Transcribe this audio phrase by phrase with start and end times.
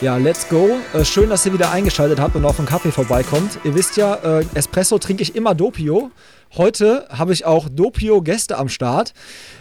[0.00, 0.70] Ja, let's go.
[0.92, 3.58] Äh, schön, dass ihr wieder eingeschaltet habt und auf den Kaffee vorbeikommt.
[3.64, 6.10] Ihr wisst ja, äh, Espresso trinke ich immer Dopio.
[6.56, 9.12] Heute habe ich auch Dopio-Gäste am Start.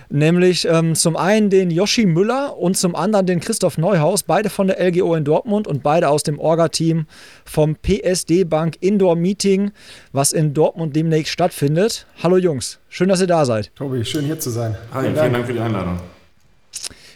[0.09, 4.67] Nämlich ähm, zum einen den Yoshi Müller und zum anderen den Christoph Neuhaus, beide von
[4.67, 7.05] der LGO in Dortmund und beide aus dem Orga-Team
[7.45, 9.71] vom PSD Bank Indoor Meeting,
[10.11, 12.05] was in Dortmund demnächst stattfindet.
[12.21, 13.71] Hallo Jungs, schön, dass ihr da seid.
[13.75, 14.75] Tobi, schön hier zu sein.
[14.93, 15.99] Hi, vielen Dank, vielen Dank für die Einladung.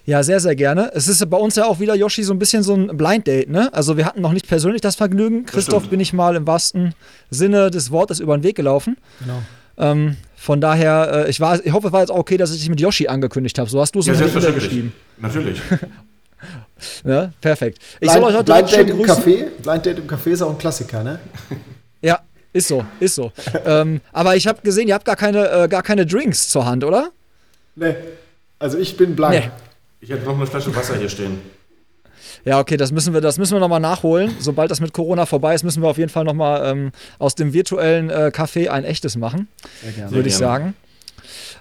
[0.08, 0.90] Ja, sehr, sehr gerne.
[0.94, 3.50] Es ist bei uns ja auch wieder, Yoshi, so ein bisschen so ein Blind Date,
[3.50, 3.74] ne?
[3.74, 5.46] Also wir hatten noch nicht persönlich das Vergnügen.
[5.46, 6.96] Christoph bin ich mal im wahrsten
[7.30, 8.96] Sinne des Wortes über den Weg gelaufen.
[9.20, 9.42] Genau.
[9.78, 12.60] Ähm, von daher, äh, ich, war, ich hoffe, es war jetzt auch okay, dass ich
[12.62, 13.70] dich mit Yoshi angekündigt habe.
[13.70, 14.94] So hast du es ja, mir geschrieben.
[15.18, 15.62] Natürlich.
[17.04, 17.80] ja, perfekt.
[17.96, 19.46] Ich Blind, soll euch heute Blind Date im Café.
[19.62, 21.20] Blind Date im Café ist auch ein Klassiker, ne?
[22.02, 22.20] ja,
[22.54, 23.34] ist so, ist so.
[23.66, 26.86] ähm, aber ich habe gesehen, ihr habt gar keine, äh, gar keine Drinks zur Hand,
[26.86, 27.10] oder?
[27.76, 27.94] Nee.
[28.58, 29.36] Also ich bin blank.
[29.36, 29.52] Nee.
[30.00, 31.40] Ich hätte noch eine Flasche Wasser hier stehen.
[32.46, 34.36] Ja, okay, das müssen wir, das müssen wir nochmal nachholen.
[34.40, 37.54] Sobald das mit Corona vorbei ist, müssen wir auf jeden Fall nochmal ähm, aus dem
[37.54, 39.48] virtuellen äh, Café ein echtes machen.
[40.10, 40.76] Würde ich sagen.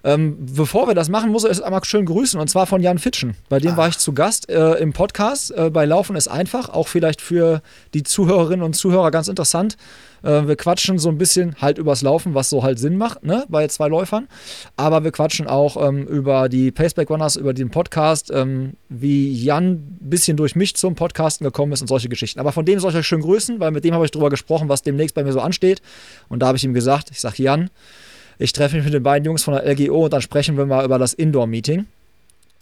[0.06, 2.98] Ähm, bevor wir das machen, muss ich es einmal schön grüßen und zwar von Jan
[2.98, 3.34] Fitschen.
[3.48, 3.76] Bei dem Ach.
[3.76, 5.50] war ich zu Gast äh, im Podcast.
[5.50, 7.60] Äh, bei Laufen ist einfach, auch vielleicht für
[7.92, 9.76] die Zuhörerinnen und Zuhörer ganz interessant.
[10.22, 13.46] Äh, wir quatschen so ein bisschen halt übers Laufen, was so halt Sinn macht, ne,
[13.48, 14.28] bei zwei Läufern.
[14.76, 19.72] Aber wir quatschen auch ähm, über die Paceback Runners, über den Podcast, ähm, wie Jan
[19.72, 22.38] ein bisschen durch mich zum Podcasten gekommen ist und solche Geschichten.
[22.38, 24.68] Aber von dem soll ich euch schön grüßen, weil mit dem habe ich drüber gesprochen,
[24.68, 25.82] was demnächst bei mir so ansteht.
[26.28, 27.70] Und da habe ich ihm gesagt, ich sage Jan,
[28.38, 30.84] ich treffe mich mit den beiden Jungs von der LGO und dann sprechen wir mal
[30.84, 31.86] über das Indoor-Meeting.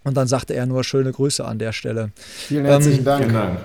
[0.05, 2.11] Und dann sagte er nur schöne Grüße an der Stelle.
[2.17, 3.23] Vielen herzlichen ähm, Dank.
[3.23, 3.59] Vielen Dank.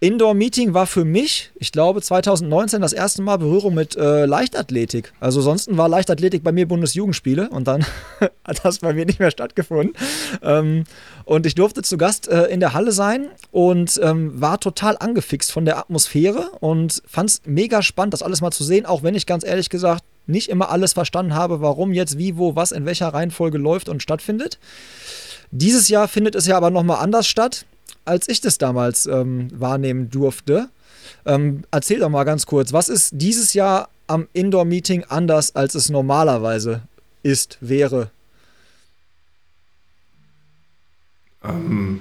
[0.00, 5.12] Indoor-Meeting war für mich, ich glaube, 2019 das erste Mal Berührung mit äh, Leichtathletik.
[5.18, 7.84] Also sonst war Leichtathletik bei mir Bundesjugendspiele und dann
[8.44, 9.94] hat das bei mir nicht mehr stattgefunden.
[10.40, 10.84] Ähm,
[11.24, 15.50] und ich durfte zu Gast äh, in der Halle sein und ähm, war total angefixt
[15.50, 19.16] von der Atmosphäre und fand es mega spannend, das alles mal zu sehen, auch wenn
[19.16, 22.86] ich ganz ehrlich gesagt nicht immer alles verstanden habe, warum jetzt wie, wo, was in
[22.86, 24.58] welcher Reihenfolge läuft und stattfindet.
[25.50, 27.64] Dieses Jahr findet es ja aber nochmal anders statt
[28.08, 30.68] als ich das damals ähm, wahrnehmen durfte.
[31.26, 35.90] Ähm, erzähl doch mal ganz kurz, was ist dieses Jahr am Indoor-Meeting anders, als es
[35.90, 36.82] normalerweise
[37.22, 38.10] ist, wäre?
[41.44, 42.00] Ähm,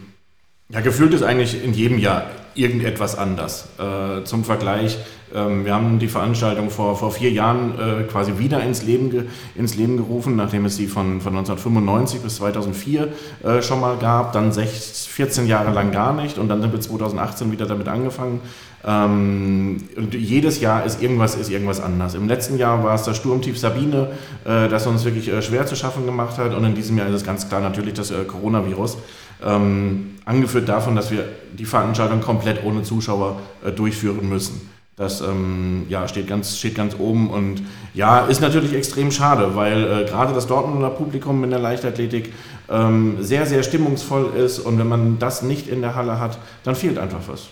[0.70, 3.68] ja, gefühlt ist eigentlich in jedem Jahr irgendetwas anders.
[3.78, 4.98] Äh, zum Vergleich,
[5.34, 9.24] ähm, wir haben die Veranstaltung vor, vor vier Jahren äh, quasi wieder ins Leben, ge,
[9.56, 13.08] ins Leben gerufen, nachdem es sie von, von 1995 bis 2004
[13.44, 16.80] äh, schon mal gab, dann 16, 14 Jahre lang gar nicht und dann sind wir
[16.80, 18.42] 2018 wieder damit angefangen.
[18.86, 22.14] Ähm, und jedes Jahr ist irgendwas, ist irgendwas anders.
[22.14, 24.12] Im letzten Jahr war es das Sturmtief Sabine,
[24.46, 27.16] äh, das uns wirklich äh, schwer zu schaffen gemacht hat und in diesem Jahr ist
[27.16, 28.98] es ganz klar natürlich das äh, Coronavirus.
[29.46, 31.26] Ähm, angeführt davon, dass wir
[31.58, 34.70] die Veranstaltung komplett ohne Zuschauer äh, durchführen müssen.
[34.96, 37.62] Das ähm, ja, steht, ganz, steht ganz oben und
[37.94, 42.34] ja, ist natürlich extrem schade, weil äh, gerade das Dortmunder Publikum in der Leichtathletik
[42.68, 46.76] ähm, sehr, sehr stimmungsvoll ist und wenn man das nicht in der Halle hat, dann
[46.76, 47.50] fehlt einfach was.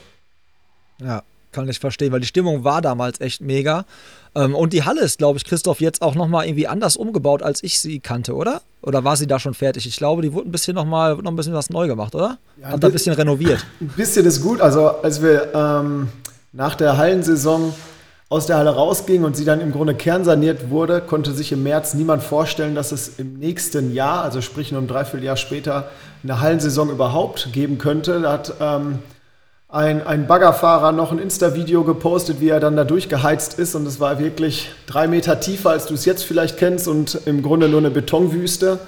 [1.02, 3.86] Ja, kann ich verstehen, weil die Stimmung war damals echt mega.
[4.36, 7.64] Ähm, und die Halle ist, glaube ich, Christoph, jetzt auch nochmal irgendwie anders umgebaut, als
[7.64, 8.62] ich sie kannte, oder?
[8.82, 9.88] Oder war sie da schon fertig?
[9.88, 12.38] Ich glaube, die wurde ein bisschen noch mal, noch ein bisschen was neu gemacht, oder?
[12.62, 13.66] Ja, Hat da ein bisschen renoviert.
[13.80, 14.62] Ein bisschen ist gut.
[14.62, 16.10] Also als wir ähm
[16.56, 17.74] nach der Hallensaison
[18.30, 21.94] aus der Halle rausging und sie dann im Grunde kernsaniert wurde, konnte sich im März
[21.94, 25.90] niemand vorstellen, dass es im nächsten Jahr, also sprich nur ein Dreivierteljahr später,
[26.24, 28.22] eine Hallensaison überhaupt geben könnte.
[28.22, 29.00] Da hat ähm,
[29.76, 34.00] ein, ein Baggerfahrer noch ein Insta-Video gepostet, wie er dann da durchgeheizt ist und es
[34.00, 37.80] war wirklich drei Meter tiefer, als du es jetzt vielleicht kennst und im Grunde nur
[37.80, 38.80] eine Betonwüste.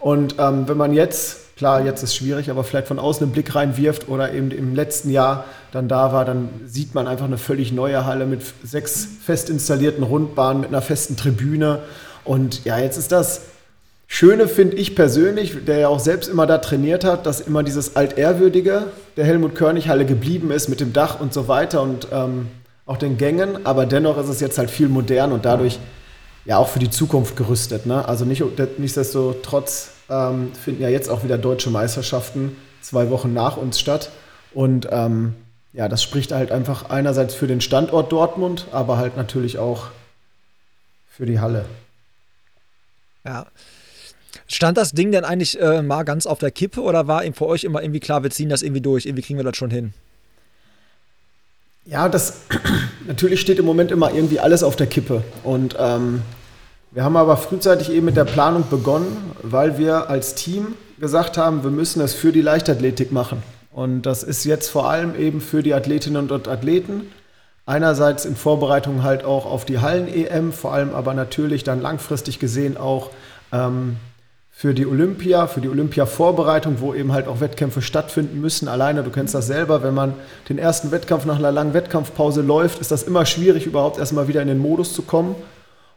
[0.00, 3.54] Und ähm, wenn man jetzt Klar, jetzt ist schwierig, aber vielleicht von außen einen Blick
[3.54, 7.70] reinwirft oder eben im letzten Jahr dann da war, dann sieht man einfach eine völlig
[7.70, 11.82] neue Halle mit sechs fest installierten Rundbahnen, mit einer festen Tribüne.
[12.24, 13.42] Und ja, jetzt ist das
[14.06, 17.96] Schöne, finde ich persönlich, der ja auch selbst immer da trainiert hat, dass immer dieses
[17.96, 18.84] Altehrwürdige
[19.16, 22.48] der Helmut-Körnig-Halle geblieben ist mit dem Dach und so weiter und ähm,
[22.86, 23.66] auch den Gängen.
[23.66, 25.78] Aber dennoch ist es jetzt halt viel modern und dadurch
[26.44, 27.86] ja auch für die Zukunft gerüstet.
[27.86, 28.06] Ne?
[28.06, 28.42] Also nicht,
[28.78, 34.10] nichtsdestotrotz ähm, finden ja jetzt auch wieder deutsche Meisterschaften zwei Wochen nach uns statt.
[34.52, 35.34] Und ähm,
[35.72, 39.88] ja, das spricht halt einfach einerseits für den Standort Dortmund, aber halt natürlich auch
[41.10, 41.64] für die Halle.
[43.24, 43.46] Ja.
[44.46, 47.64] Stand das Ding denn eigentlich äh, mal ganz auf der Kippe oder war für euch
[47.64, 49.94] immer irgendwie klar, wir ziehen das irgendwie durch, irgendwie kriegen wir das schon hin?
[51.86, 52.40] Ja, das
[53.06, 55.22] natürlich steht im Moment immer irgendwie alles auf der Kippe.
[55.42, 56.22] Und ähm,
[56.90, 61.64] wir haben aber frühzeitig eben mit der Planung begonnen, weil wir als Team gesagt haben,
[61.64, 63.42] wir müssen es für die Leichtathletik machen.
[63.72, 67.10] Und das ist jetzt vor allem eben für die Athletinnen und Athleten.
[67.66, 72.76] Einerseits in Vorbereitung halt auch auf die Hallen-EM, vor allem aber natürlich dann langfristig gesehen
[72.76, 73.10] auch
[73.52, 73.96] ähm,
[74.56, 78.68] für die Olympia, für die Olympia-Vorbereitung, wo eben halt auch Wettkämpfe stattfinden müssen.
[78.68, 80.14] Alleine, du kennst das selber, wenn man
[80.48, 84.40] den ersten Wettkampf nach einer langen Wettkampfpause läuft, ist das immer schwierig, überhaupt erstmal wieder
[84.40, 85.34] in den Modus zu kommen.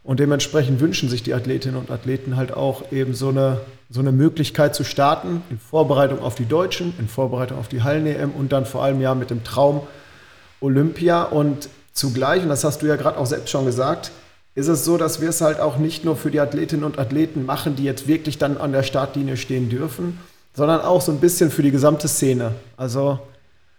[0.02, 3.60] Und dementsprechend wünschen sich die Athletinnen und Athleten halt auch eben so eine,
[3.90, 8.32] so eine Möglichkeit zu starten, in Vorbereitung auf die Deutschen, in Vorbereitung auf die Hallen-EM
[8.32, 9.82] und dann vor allem ja mit dem Traum
[10.60, 11.22] Olympia.
[11.22, 14.10] Und zugleich, und das hast du ja gerade auch selbst schon gesagt,
[14.58, 17.46] ist es so, dass wir es halt auch nicht nur für die Athletinnen und Athleten
[17.46, 20.18] machen, die jetzt wirklich dann an der Startlinie stehen dürfen,
[20.52, 22.52] sondern auch so ein bisschen für die gesamte Szene.
[22.76, 23.20] Also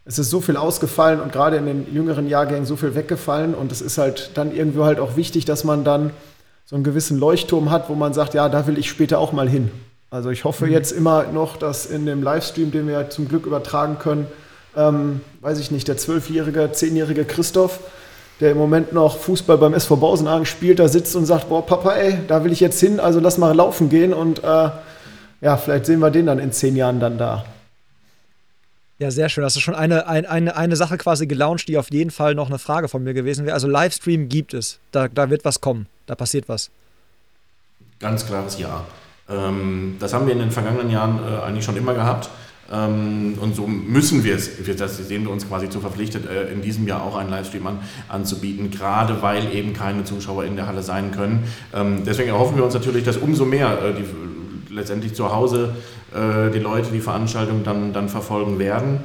[0.05, 3.73] es ist so viel ausgefallen und gerade in den jüngeren Jahrgängen so viel weggefallen und
[3.73, 6.11] es ist halt dann irgendwo halt auch wichtig, dass man dann
[6.65, 9.49] so einen gewissen Leuchtturm hat, wo man sagt, ja, da will ich später auch mal
[9.49, 9.71] hin.
[10.09, 10.71] Also ich hoffe mhm.
[10.71, 14.27] jetzt immer noch, dass in dem Livestream, den wir zum Glück übertragen können,
[14.77, 17.81] ähm, weiß ich nicht, der zwölfjährige, zehnjährige Christoph,
[18.39, 21.93] der im Moment noch Fußball beim SV Bausenhagen spielt, da sitzt und sagt, boah, Papa,
[21.93, 24.69] ey, da will ich jetzt hin, also lass mal laufen gehen und äh,
[25.41, 27.45] ja, vielleicht sehen wir den dann in zehn Jahren dann da.
[28.97, 29.43] Ja, sehr schön.
[29.43, 32.59] Das ist schon eine, eine, eine Sache quasi gelauncht, die auf jeden Fall noch eine
[32.59, 33.53] Frage von mir gewesen wäre.
[33.53, 34.79] Also Livestream gibt es.
[34.91, 35.87] Da, da wird was kommen.
[36.05, 36.69] Da passiert was.
[37.99, 38.85] Ganz klares Ja.
[39.29, 42.29] Ähm, das haben wir in den vergangenen Jahren äh, eigentlich schon immer gehabt.
[42.71, 46.61] Ähm, und so müssen wir es, das sehen wir uns quasi zu verpflichtet, äh, in
[46.61, 50.83] diesem Jahr auch einen Livestream an, anzubieten, gerade weil eben keine Zuschauer in der Halle
[50.83, 51.45] sein können.
[51.73, 55.75] Ähm, deswegen erhoffen wir uns natürlich, dass umso mehr äh, die, letztendlich zu Hause
[56.13, 58.99] äh, die Leute die Veranstaltung dann, dann verfolgen werden.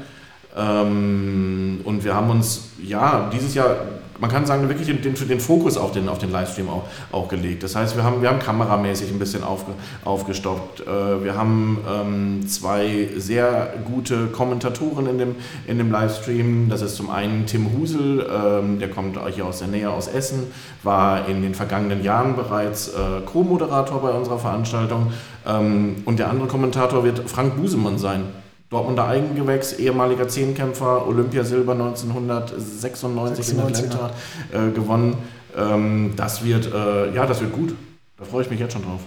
[0.56, 3.76] Ähm, und wir haben uns ja dieses Jahr
[4.20, 7.62] man kann sagen, wirklich den, den, Fokus auf den, auf den Livestream auch, auch gelegt.
[7.62, 9.72] Das heißt, wir haben, wir haben kameramäßig ein bisschen aufge,
[10.04, 10.80] aufgestockt.
[10.80, 16.68] Äh, wir haben ähm, zwei sehr gute Kommentatoren in dem, in dem Livestream.
[16.68, 20.44] Das ist zum einen Tim Husel, ähm, der kommt hier aus der Nähe aus Essen,
[20.82, 25.12] war in den vergangenen Jahren bereits äh, Co-Moderator bei unserer Veranstaltung.
[25.46, 28.43] Ähm, und der andere Kommentator wird Frank Busemann sein
[28.74, 34.10] Dortmunder Eigengewächs, ehemaliger Zehnkämpfer, Olympiasilber 1996 in Atlanta
[34.52, 35.16] äh, gewonnen.
[35.56, 37.76] Ähm, das wird, äh, ja, das wird gut.
[38.18, 39.00] Da freue ich mich jetzt schon drauf.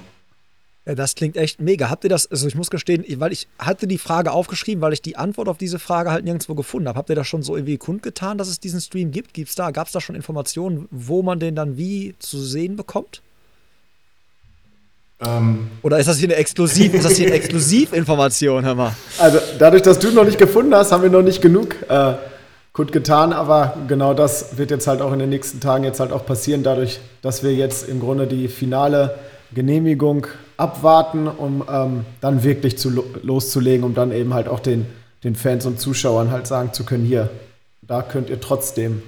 [0.85, 1.89] Ja, das klingt echt mega.
[1.89, 5.01] Habt ihr das, also ich muss gestehen, weil ich hatte die Frage aufgeschrieben, weil ich
[5.01, 6.97] die Antwort auf diese Frage halt nirgendwo gefunden habe.
[6.97, 9.33] Habt ihr das schon so irgendwie kundgetan, dass es diesen Stream gibt?
[9.33, 13.21] Gibt's da, gab es da schon Informationen, wo man den dann wie zu sehen bekommt?
[15.25, 18.95] Ähm Oder ist das hier eine Exklusiv, ist das hier eine Exklusivinformation, hör mal?
[19.17, 22.13] Also dadurch, dass du noch nicht gefunden hast, haben wir noch nicht genug äh,
[22.73, 26.11] gut getan, aber genau das wird jetzt halt auch in den nächsten Tagen jetzt halt
[26.11, 29.15] auch passieren, dadurch, dass wir jetzt im Grunde die finale
[29.53, 34.86] Genehmigung abwarten, um ähm, dann wirklich zu, loszulegen, um dann eben halt auch den,
[35.24, 37.31] den Fans und Zuschauern halt sagen zu können, hier,
[37.81, 39.01] da könnt ihr trotzdem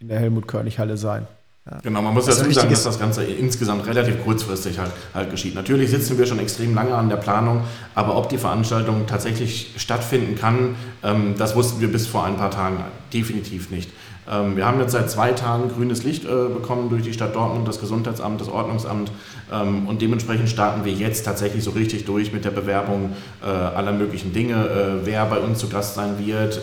[0.00, 1.28] in der Helmut-Körnig-Halle sein.
[1.70, 1.78] Ja.
[1.82, 5.54] Genau, man muss dazu sagen, dass das Ganze insgesamt relativ kurzfristig halt, halt geschieht.
[5.54, 10.36] Natürlich sitzen wir schon extrem lange an der Planung, aber ob die Veranstaltung tatsächlich stattfinden
[10.36, 13.90] kann, ähm, das wussten wir bis vor ein paar Tagen definitiv nicht.
[14.30, 17.68] Ähm, wir haben jetzt seit zwei Tagen grünes Licht äh, bekommen durch die Stadt Dortmund,
[17.68, 19.12] das Gesundheitsamt, das Ordnungsamt
[19.52, 23.12] ähm, und dementsprechend starten wir jetzt tatsächlich so richtig durch mit der Bewerbung
[23.42, 26.60] äh, aller möglichen Dinge, äh, wer bei uns zu Gast sein wird,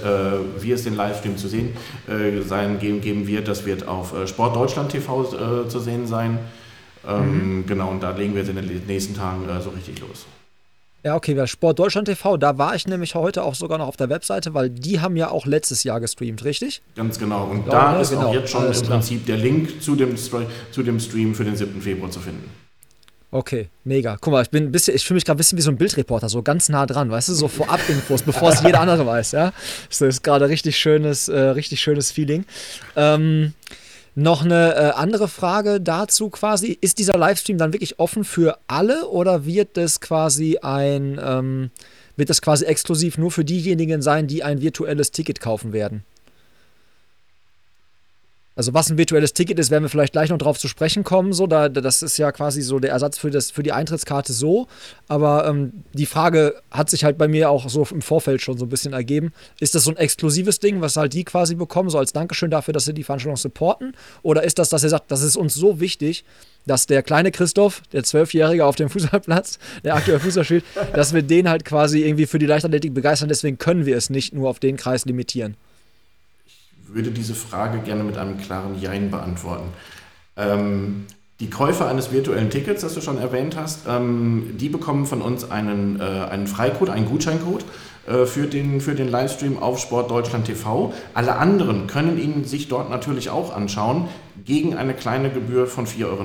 [0.60, 1.70] wie es den Livestream zu sehen
[2.48, 3.48] sein geben, wird.
[3.48, 6.40] Das wird auf Sport Deutschland TV zu sehen sein.
[7.08, 7.66] Ähm, mhm.
[7.66, 10.26] Genau, und da legen wir jetzt in den nächsten Tagen so richtig los.
[11.04, 13.98] Ja, okay, bei Sport Deutschland TV, da war ich nämlich heute auch sogar noch auf
[13.98, 16.84] der Webseite, weil die haben ja auch letztes Jahr gestreamt, richtig?
[16.96, 17.46] Ganz genau.
[17.46, 18.28] Und ja, da ja, ist genau.
[18.28, 19.00] auch jetzt schon Alles im klar.
[19.00, 21.82] Prinzip der Link zu dem, zu dem Stream für den 7.
[21.82, 22.48] Februar zu finden.
[23.32, 24.18] Okay, mega.
[24.20, 25.78] Guck mal, ich bin ein bisschen, ich fühle mich gerade ein bisschen wie so ein
[25.78, 29.32] Bildreporter, so ganz nah dran, weißt du, so vorab Infos, bevor es jeder andere weiß,
[29.32, 29.54] ja.
[29.88, 32.46] Das ist gerade richtig schönes, äh, richtig schönes Feeling.
[32.96, 33.54] Ähm,
[34.16, 36.78] noch eine äh, andere Frage dazu quasi.
[36.82, 41.72] Ist dieser Livestream dann wirklich offen für alle oder wird das quasi ein, ähm,
[42.18, 46.04] wird das quasi exklusiv nur für diejenigen sein, die ein virtuelles Ticket kaufen werden?
[48.62, 51.34] Also was ein virtuelles Ticket ist, werden wir vielleicht gleich noch drauf zu sprechen kommen.
[51.34, 54.68] So, da, das ist ja quasi so der Ersatz für, das, für die Eintrittskarte so.
[55.08, 58.68] Aber ähm, die Frage hat sich halt bei mir auch so im Vorfeld schon so
[58.68, 59.34] ein bisschen ergeben.
[59.60, 62.72] Ist das so ein exklusives Ding, was halt die quasi bekommen, so als Dankeschön dafür,
[62.72, 63.94] dass sie die Veranstaltung supporten?
[64.22, 66.24] Oder ist das, dass ihr sagt, das ist uns so wichtig,
[66.68, 71.24] dass der kleine Christoph, der Zwölfjährige auf dem Fußballplatz, der aktuell Fußball spielt, dass wir
[71.24, 73.28] den halt quasi irgendwie für die Leichtathletik begeistern.
[73.28, 75.58] Deswegen können wir es nicht nur auf den Kreis limitieren
[76.94, 79.70] würde diese Frage gerne mit einem klaren Jein beantworten.
[80.38, 81.06] Ähm,
[81.40, 85.50] die Käufer eines virtuellen Tickets, das du schon erwähnt hast, ähm, die bekommen von uns
[85.50, 87.66] einen, äh, einen Freicode, einen Gutscheincode
[88.08, 90.94] äh, für, den, für den Livestream auf Sport Deutschland TV.
[91.16, 94.08] Alle anderen können ihn sich dort natürlich auch anschauen,
[94.46, 96.24] gegen eine kleine Gebühr von 4,99 Euro.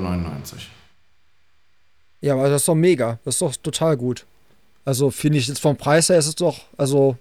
[2.20, 3.18] Ja, aber das ist doch mega.
[3.25, 4.26] Das ist doch total gut.
[4.85, 7.16] Also finde ich jetzt vom Preis her ist es doch, also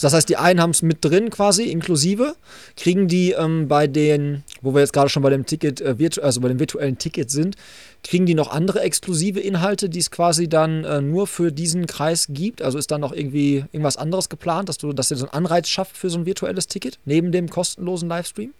[0.00, 2.34] das heißt, die einen haben es mit drin quasi, inklusive.
[2.76, 6.40] Kriegen die ähm, bei den, wo wir jetzt gerade schon bei dem Ticket, äh, also
[6.40, 7.56] bei dem virtuellen Ticket sind,
[8.02, 12.28] kriegen die noch andere exklusive Inhalte, die es quasi dann äh, nur für diesen Kreis
[12.30, 12.62] gibt?
[12.62, 15.68] Also ist da noch irgendwie irgendwas anderes geplant, dass du, dass ihr so einen Anreiz
[15.68, 18.54] schafft für so ein virtuelles Ticket, neben dem kostenlosen Livestream?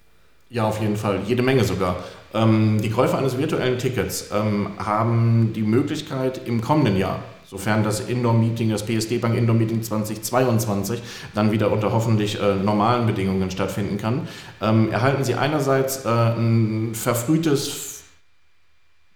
[0.50, 1.20] Ja, auf jeden Fall.
[1.26, 2.04] Jede Menge sogar.
[2.34, 7.20] Ähm, die Käufer eines virtuellen Tickets ähm, haben die Möglichkeit im kommenden Jahr
[7.52, 11.02] sofern das Indoor-Meeting, das PSD Bank Indoor-Meeting 2022
[11.34, 14.26] dann wieder unter hoffentlich äh, normalen Bedingungen stattfinden kann,
[14.62, 18.04] ähm, erhalten Sie einerseits äh, ein verfrühtes,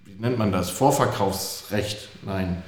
[0.05, 2.63] wie nennt man das, Vorverkaufsrecht, nein.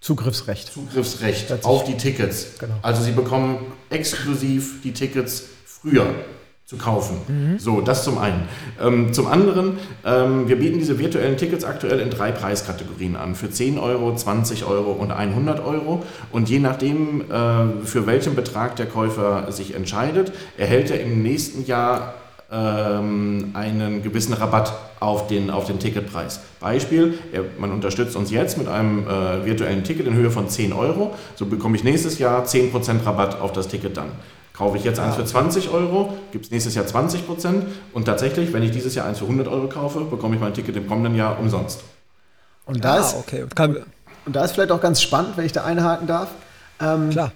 [0.00, 0.72] Zugriffsrecht.
[0.72, 2.58] Zugriffsrecht auf die Tickets.
[2.58, 2.74] Genau.
[2.82, 3.58] Also Sie bekommen
[3.88, 6.12] exklusiv die Tickets früher
[6.72, 7.18] zu kaufen.
[7.28, 7.58] Mhm.
[7.58, 8.48] So, das zum einen.
[8.82, 9.76] Ähm, zum anderen,
[10.06, 13.34] ähm, wir bieten diese virtuellen Tickets aktuell in drei Preiskategorien an.
[13.34, 16.02] Für 10 Euro, 20 Euro und 100 Euro.
[16.30, 21.66] Und je nachdem, äh, für welchen Betrag der Käufer sich entscheidet, erhält er im nächsten
[21.66, 22.14] Jahr
[22.50, 26.40] ähm, einen gewissen Rabatt auf den, auf den Ticketpreis.
[26.58, 27.18] Beispiel,
[27.58, 31.14] man unterstützt uns jetzt mit einem äh, virtuellen Ticket in Höhe von 10 Euro.
[31.34, 34.08] So bekomme ich nächstes Jahr 10% Rabatt auf das Ticket dann.
[34.62, 38.52] Kaufe ich jetzt eins für 20 Euro, gibt es nächstes Jahr 20 Prozent und tatsächlich,
[38.52, 41.16] wenn ich dieses Jahr eins für 100 Euro kaufe, bekomme ich mein Ticket im kommenden
[41.16, 41.80] Jahr umsonst.
[42.64, 43.44] Und da, ah, ist, okay.
[44.24, 46.28] und da ist vielleicht auch ganz spannend, wenn ich da einhaken darf.
[46.80, 47.32] Ähm, Klar.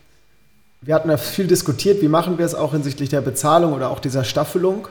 [0.83, 3.99] Wir hatten ja viel diskutiert, wie machen wir es auch hinsichtlich der Bezahlung oder auch
[3.99, 4.87] dieser Staffelung.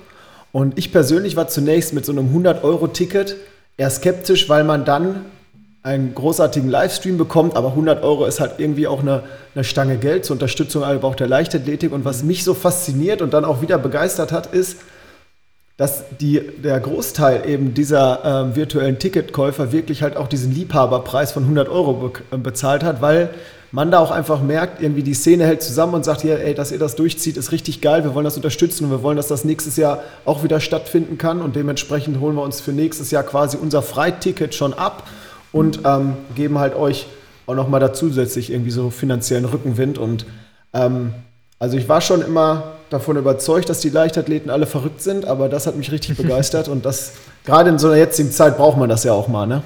[0.52, 3.38] Und ich persönlich war zunächst mit so einem 100-Euro-Ticket
[3.78, 5.24] eher skeptisch, weil man dann
[5.86, 9.22] einen großartigen Livestream bekommt, aber 100 Euro ist halt irgendwie auch eine,
[9.54, 11.92] eine Stange Geld zur Unterstützung aber auch der Leichtathletik.
[11.92, 14.78] Und was mich so fasziniert und dann auch wieder begeistert hat, ist,
[15.78, 21.44] dass die, der Großteil eben dieser ähm, virtuellen Ticketkäufer wirklich halt auch diesen Liebhaberpreis von
[21.44, 23.30] 100 Euro be äh, bezahlt hat, weil
[23.72, 26.72] man da auch einfach merkt, irgendwie die Szene hält zusammen und sagt hier, ey, dass
[26.72, 29.46] ihr das durchzieht, ist richtig geil, wir wollen das unterstützen und wir wollen, dass das
[29.46, 31.42] nächstes Jahr auch wieder stattfinden kann.
[31.42, 35.04] Und dementsprechend holen wir uns für nächstes Jahr quasi unser Freiticket schon ab
[35.56, 37.08] und ähm, geben halt euch
[37.48, 39.98] auch nochmal da zusätzlich irgendwie so finanziellen Rückenwind.
[39.98, 40.26] Und
[40.74, 41.14] ähm,
[41.60, 45.66] also ich war schon immer davon überzeugt, dass die Leichtathleten alle verrückt sind, aber das
[45.66, 47.14] hat mich richtig begeistert und das,
[47.46, 49.64] gerade in so einer jetzigen Zeit braucht man das ja auch mal, ne?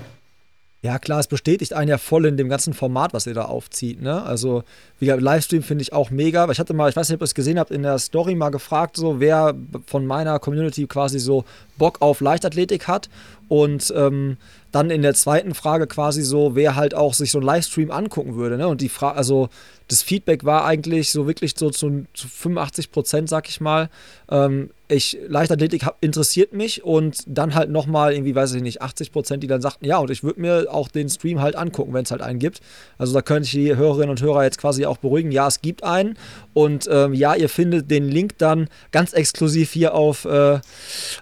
[0.82, 4.02] Ja, klar, es bestätigt einen ja voll in dem ganzen Format, was ihr da aufzieht.
[4.02, 4.24] Ne?
[4.24, 4.64] Also,
[4.98, 6.50] wie gesagt, Livestream finde ich auch mega.
[6.50, 8.50] Ich hatte mal, ich weiß nicht, ob ihr es gesehen habt, in der Story mal
[8.50, 9.56] gefragt, so wer
[9.88, 11.44] von meiner Community quasi so
[11.78, 13.10] Bock auf Leichtathletik hat.
[13.50, 14.38] Und ähm,
[14.72, 18.36] dann in der zweiten Frage quasi so, wer halt auch sich so einen Livestream angucken
[18.36, 18.58] würde.
[18.58, 18.68] Ne?
[18.70, 19.50] Und die Frage, also
[19.90, 23.90] das Feedback war eigentlich so wirklich so zu, zu 85 Prozent, sag ich mal.
[24.30, 29.12] Ähm, ich, Leichtathletik hab, interessiert mich und dann halt nochmal irgendwie, weiß ich nicht, 80
[29.12, 32.04] Prozent, die dann sagten, ja, und ich würde mir auch den Stream halt angucken, wenn
[32.04, 32.60] es halt einen gibt.
[32.98, 35.32] Also da könnte ich die Hörerinnen und Hörer jetzt quasi auch beruhigen.
[35.32, 36.18] Ja, es gibt einen
[36.54, 40.60] und ähm, ja, ihr findet den Link dann ganz exklusiv hier auf, äh,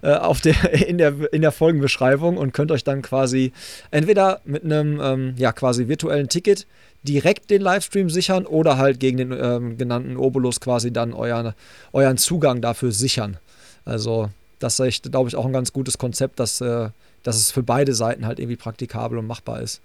[0.02, 3.52] äh auf der, in, der, in der Folgenbeschreibung und könnt euch dann quasi
[3.92, 6.66] entweder mit einem ähm, ja, quasi virtuellen Ticket
[7.04, 11.54] direkt den Livestream sichern oder halt gegen den ähm, genannten Obolus quasi dann euren,
[11.94, 13.38] euren Zugang dafür sichern.
[13.88, 14.30] Also
[14.60, 16.90] das ist, glaube ich, auch ein ganz gutes Konzept, dass, äh,
[17.24, 19.82] dass es für beide Seiten halt irgendwie praktikabel und machbar ist.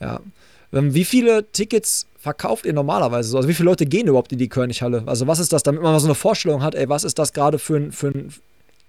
[0.00, 0.20] Ja.
[0.72, 3.36] Ähm, wie viele Tickets verkauft ihr normalerweise so?
[3.36, 5.02] Also wie viele Leute gehen überhaupt in die Könighalle?
[5.06, 7.32] Also was ist das, damit man mal so eine Vorstellung hat, ey, was ist das
[7.32, 8.32] gerade für ein, für ein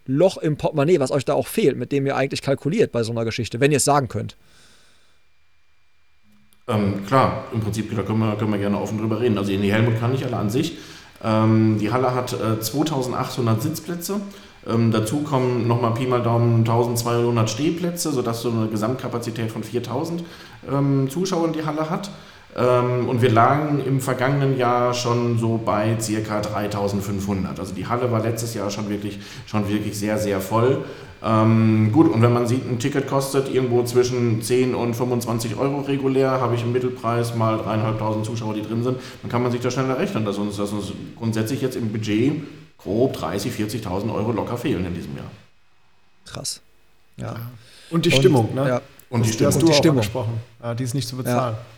[0.06, 3.12] Loch im Portemonnaie, was euch da auch fehlt, mit dem ihr eigentlich kalkuliert bei so
[3.12, 4.36] einer Geschichte, wenn ihr es sagen könnt?
[6.68, 9.38] Ähm, klar, im Prinzip da können wir, können wir gerne offen drüber reden.
[9.38, 10.78] Also in die Helmut kann ich alle an sich.
[11.24, 14.22] Ähm, die Halle hat äh, 2800 Sitzplätze.
[14.68, 20.24] Ähm, dazu kommen nochmal Pi mal Daumen 1200 Stehplätze, sodass so eine Gesamtkapazität von 4000
[20.70, 22.10] ähm, Zuschauern die Halle hat.
[22.58, 27.60] Ähm, und wir lagen im vergangenen Jahr schon so bei circa 3500.
[27.60, 30.84] Also die Halle war letztes Jahr schon wirklich, schon wirklich sehr, sehr voll.
[31.24, 35.82] Ähm, gut, und wenn man sieht, ein Ticket kostet irgendwo zwischen 10 und 25 Euro
[35.82, 39.62] regulär, habe ich im Mittelpreis mal dreieinhalbtausend Zuschauer, die drin sind, dann kann man sich
[39.62, 42.42] da schnell errechnen, dass uns, dass uns grundsätzlich jetzt im Budget
[42.80, 45.30] grob 30, 40.000 Euro locker fehlen in diesem Jahr.
[46.26, 46.62] Krass.
[47.18, 47.36] Ja.
[47.90, 48.68] Und die Stimmung, und, ne?
[48.68, 48.82] Ja.
[49.10, 49.54] Und die Stimmung.
[49.54, 49.98] hast du die auch Stimmung.
[49.98, 50.34] angesprochen.
[50.62, 51.56] Ja, die ist nicht zu bezahlen.
[51.56, 51.77] Ja.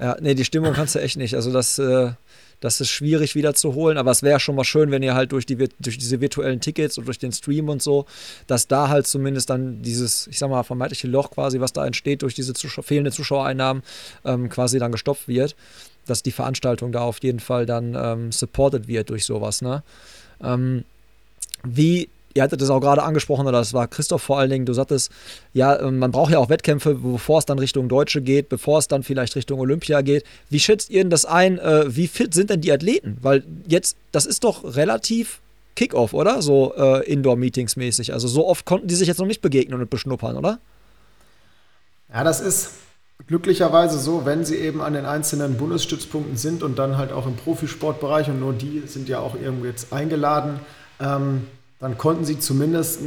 [0.00, 1.34] Ja, nee, die Stimmung kannst du echt nicht.
[1.34, 2.12] Also das, äh,
[2.60, 5.32] das ist schwierig wieder zu holen, aber es wäre schon mal schön, wenn ihr halt
[5.32, 8.06] durch, die, durch diese virtuellen Tickets und durch den Stream und so,
[8.46, 12.22] dass da halt zumindest dann dieses, ich sag mal, vermeintliche Loch quasi, was da entsteht
[12.22, 13.82] durch diese Zuschauer, fehlende Zuschauereinnahmen,
[14.24, 15.54] ähm, quasi dann gestopft wird,
[16.06, 19.82] dass die Veranstaltung da auf jeden Fall dann ähm, supported wird durch sowas, ne?
[20.42, 20.84] Ähm,
[21.64, 24.74] wie ihr hattet es auch gerade angesprochen, oder das war Christoph vor allen Dingen, du
[24.74, 25.10] sagtest,
[25.54, 28.88] ja, ähm, man braucht ja auch Wettkämpfe, bevor es dann Richtung Deutsche geht, bevor es
[28.88, 30.24] dann vielleicht Richtung Olympia geht.
[30.50, 31.58] Wie schätzt ihr denn das ein?
[31.58, 33.16] Äh, wie fit sind denn die Athleten?
[33.22, 35.40] Weil jetzt, das ist doch relativ
[35.74, 36.42] Kickoff, oder?
[36.42, 38.12] So äh, Indoor-Meetings mäßig.
[38.12, 40.58] Also so oft konnten die sich jetzt noch nicht begegnen und beschnuppern, oder?
[42.12, 42.70] Ja, das ist
[43.26, 47.36] glücklicherweise so, wenn sie eben an den einzelnen Bundesstützpunkten sind und dann halt auch im
[47.36, 50.60] Profisportbereich und nur die sind ja auch irgendwo jetzt eingeladen.
[51.00, 51.46] Ähm,
[51.78, 53.00] dann konnten sie zumindest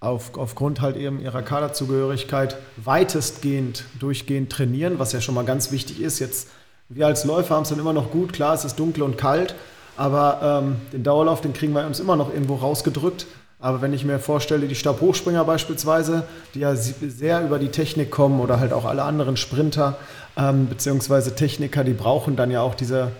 [0.00, 6.00] auf, aufgrund halt eben ihrer Kaderzugehörigkeit weitestgehend durchgehend trainieren, was ja schon mal ganz wichtig
[6.00, 6.18] ist.
[6.18, 6.48] Jetzt,
[6.88, 9.54] wir als Läufer haben es dann immer noch gut, klar, es ist dunkel und kalt,
[9.96, 13.26] aber ähm, den Dauerlauf, den kriegen wir uns immer noch irgendwo rausgedrückt.
[13.62, 18.40] Aber wenn ich mir vorstelle, die Stabhochspringer beispielsweise, die ja sehr über die Technik kommen
[18.40, 19.98] oder halt auch alle anderen Sprinter
[20.34, 23.12] ähm, beziehungsweise Techniker, die brauchen dann ja auch diese,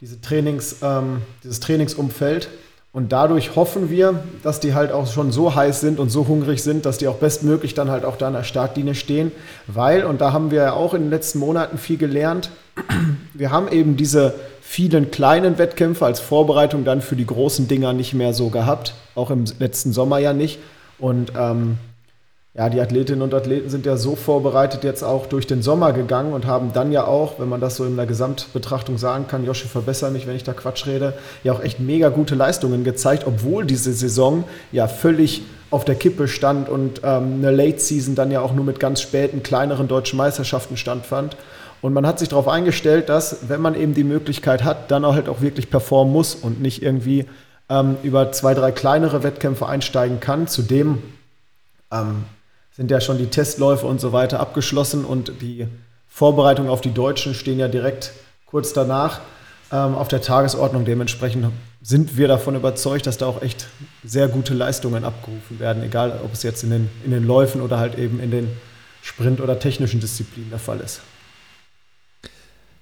[0.00, 2.48] diese Trainings, ähm, dieses Trainingsumfeld.
[2.96, 6.62] Und dadurch hoffen wir, dass die halt auch schon so heiß sind und so hungrig
[6.62, 9.32] sind, dass die auch bestmöglich dann halt auch da in der Startlinie stehen.
[9.66, 12.48] Weil, und da haben wir ja auch in den letzten Monaten viel gelernt,
[13.34, 18.14] wir haben eben diese vielen kleinen Wettkämpfe als Vorbereitung dann für die großen Dinger nicht
[18.14, 18.94] mehr so gehabt.
[19.14, 20.58] Auch im letzten Sommer ja nicht.
[20.98, 21.76] Und ähm,
[22.56, 26.32] ja, die Athletinnen und Athleten sind ja so vorbereitet jetzt auch durch den Sommer gegangen
[26.32, 29.68] und haben dann ja auch, wenn man das so in der Gesamtbetrachtung sagen kann, Joshi,
[29.68, 31.12] verbessere mich, wenn ich da Quatsch rede,
[31.44, 36.28] ja auch echt mega gute Leistungen gezeigt, obwohl diese Saison ja völlig auf der Kippe
[36.28, 40.16] stand und ähm, eine Late Season dann ja auch nur mit ganz späten, kleineren deutschen
[40.16, 41.36] Meisterschaften standfand.
[41.82, 45.14] Und man hat sich darauf eingestellt, dass, wenn man eben die Möglichkeit hat, dann auch
[45.14, 47.26] halt auch wirklich performen muss und nicht irgendwie
[47.68, 50.48] ähm, über zwei, drei kleinere Wettkämpfe einsteigen kann.
[50.48, 51.02] Zudem
[51.92, 52.24] ähm,
[52.76, 55.66] sind ja schon die Testläufe und so weiter abgeschlossen und die
[56.08, 58.12] Vorbereitungen auf die Deutschen stehen ja direkt
[58.44, 59.20] kurz danach
[59.72, 60.84] ähm, auf der Tagesordnung.
[60.84, 61.46] Dementsprechend
[61.80, 63.68] sind wir davon überzeugt, dass da auch echt
[64.04, 67.78] sehr gute Leistungen abgerufen werden, egal ob es jetzt in den, in den Läufen oder
[67.78, 68.48] halt eben in den
[69.02, 71.00] Sprint- oder technischen Disziplinen der Fall ist.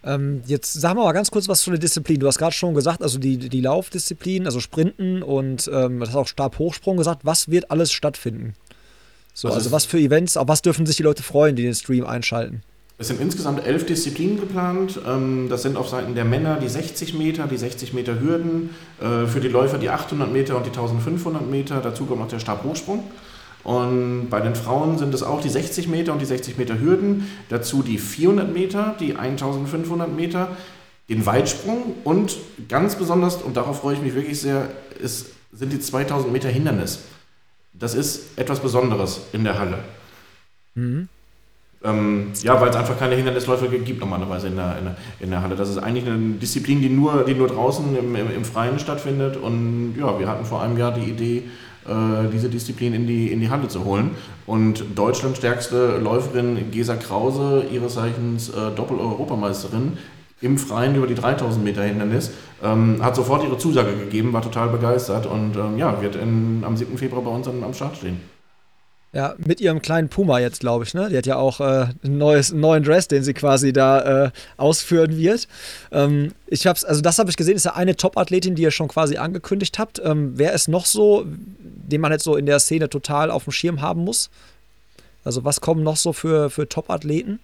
[0.03, 2.19] Ähm, jetzt sagen wir mal ganz kurz was zu der Disziplin.
[2.19, 6.17] Du hast gerade schon gesagt, also die, die Laufdisziplin, also Sprinten und ähm, du hast
[6.17, 7.25] auch Stabhochsprung gesagt.
[7.25, 8.55] Was wird alles stattfinden?
[9.35, 11.75] So, also, also was für Events, auf was dürfen sich die Leute freuen, die den
[11.75, 12.63] Stream einschalten?
[12.97, 15.01] Es sind insgesamt elf Disziplinen geplant.
[15.05, 18.71] Ähm, das sind auf Seiten der Männer die 60 Meter, die 60 Meter Hürden,
[19.01, 21.81] äh, für die Läufer die 800 Meter und die 1500 Meter.
[21.81, 23.03] Dazu kommt noch der Stabhochsprung.
[23.65, 27.29] Und bei den Frauen sind es auch die 60 Meter und die 60 Meter Hürden,
[27.49, 30.49] dazu die 400 Meter, die 1500 Meter,
[31.09, 32.37] den Weitsprung und
[32.69, 34.69] ganz besonders, und darauf freue ich mich wirklich sehr,
[35.01, 37.01] ist, sind die 2000 Meter Hindernis
[37.75, 39.79] das ist etwas Besonderes in der Halle.
[40.75, 41.09] Mhm.
[41.85, 45.43] Ähm, ja, weil es einfach keine Hindernisläufe gibt normalerweise in der, in der, in, der,
[45.43, 45.55] Halle.
[45.55, 49.37] Das ist eigentlich eine Disziplin, die nur, die nur draußen im, im, im Freien stattfindet.
[49.37, 51.43] Und ja, wir hatten vor einem Jahr die Idee,
[51.87, 54.13] äh, diese Disziplin in die, in die Halle zu holen.
[54.47, 59.99] Und Deutschlands stärkste Läuferin Gesa Krause, ihres Zeichens äh, Doppel-Europameisterin,
[60.41, 62.31] im Freien über die 3000 Meter Hindernis,
[62.63, 66.77] ähm, hat sofort ihre Zusage gegeben, war total begeistert und ähm, ja, wird in, am
[66.77, 66.99] 7.
[66.99, 68.21] Februar bei uns am, Start stehen.
[69.13, 71.09] Ja, mit ihrem kleinen Puma jetzt, glaube ich, ne?
[71.09, 74.31] Die hat ja auch äh, ein neues, einen neuen Dress, den sie quasi da äh,
[74.57, 75.47] ausführen wird.
[75.93, 78.89] Ähm, ich hab's, also das habe ich gesehen, ist ja eine Top-Athletin, die ihr schon
[78.89, 80.03] quasi angekündigt habt.
[80.05, 83.53] Ähm, wer ist noch so, den man jetzt so in der Szene total auf dem
[83.53, 84.31] Schirm haben muss?
[85.23, 87.39] Also was kommen noch so für, für Top-Athleten?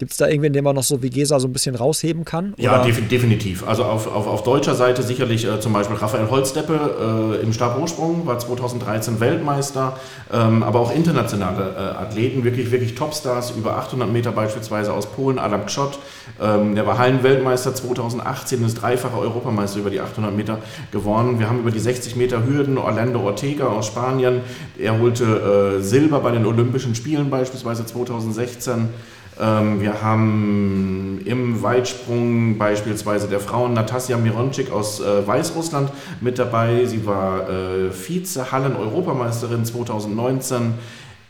[0.00, 2.54] Gibt es da irgendwen, den man noch so wie Gesa so ein bisschen rausheben kann?
[2.54, 2.62] Oder?
[2.62, 3.68] Ja, definitiv.
[3.68, 8.24] Also auf, auf, auf deutscher Seite sicherlich äh, zum Beispiel Raphael Holzdeppe äh, im Stabhochsprung,
[8.24, 9.98] war 2013 Weltmeister,
[10.32, 15.38] ähm, aber auch internationale äh, Athleten, wirklich, wirklich Topstars, über 800 Meter beispielsweise aus Polen,
[15.38, 15.98] Adam Kschott,
[16.40, 20.60] ähm, der war Hallenweltmeister 2018, ist dreifacher Europameister über die 800 Meter
[20.92, 21.38] gewonnen.
[21.38, 24.40] Wir haben über die 60 Meter Hürden Orlando Ortega aus Spanien,
[24.78, 28.88] er holte äh, Silber bei den Olympischen Spielen beispielsweise 2016.
[29.40, 36.84] Ähm, wir haben im Weitsprung beispielsweise der Frauen Natasja Mironczyk aus äh, Weißrussland mit dabei.
[36.84, 40.74] Sie war äh, Vize-Hallen-Europameisterin 2019.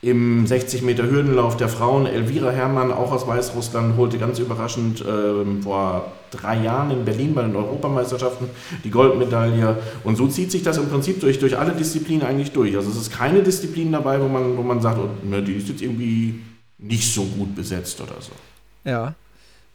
[0.03, 5.63] Im 60 Meter Hürdenlauf der Frauen Elvira Herrmann, auch aus Weißrussland, holte ganz überraschend äh,
[5.63, 8.49] vor drei Jahren in Berlin bei den Europameisterschaften
[8.83, 9.77] die Goldmedaille.
[10.03, 12.75] Und so zieht sich das im Prinzip durch, durch alle Disziplinen eigentlich durch.
[12.77, 15.69] Also es ist keine Disziplin dabei, wo man, wo man sagt, oh, ne, die ist
[15.69, 16.41] jetzt irgendwie
[16.81, 18.33] nicht so gut besetzt oder so.
[18.85, 19.15] Ja.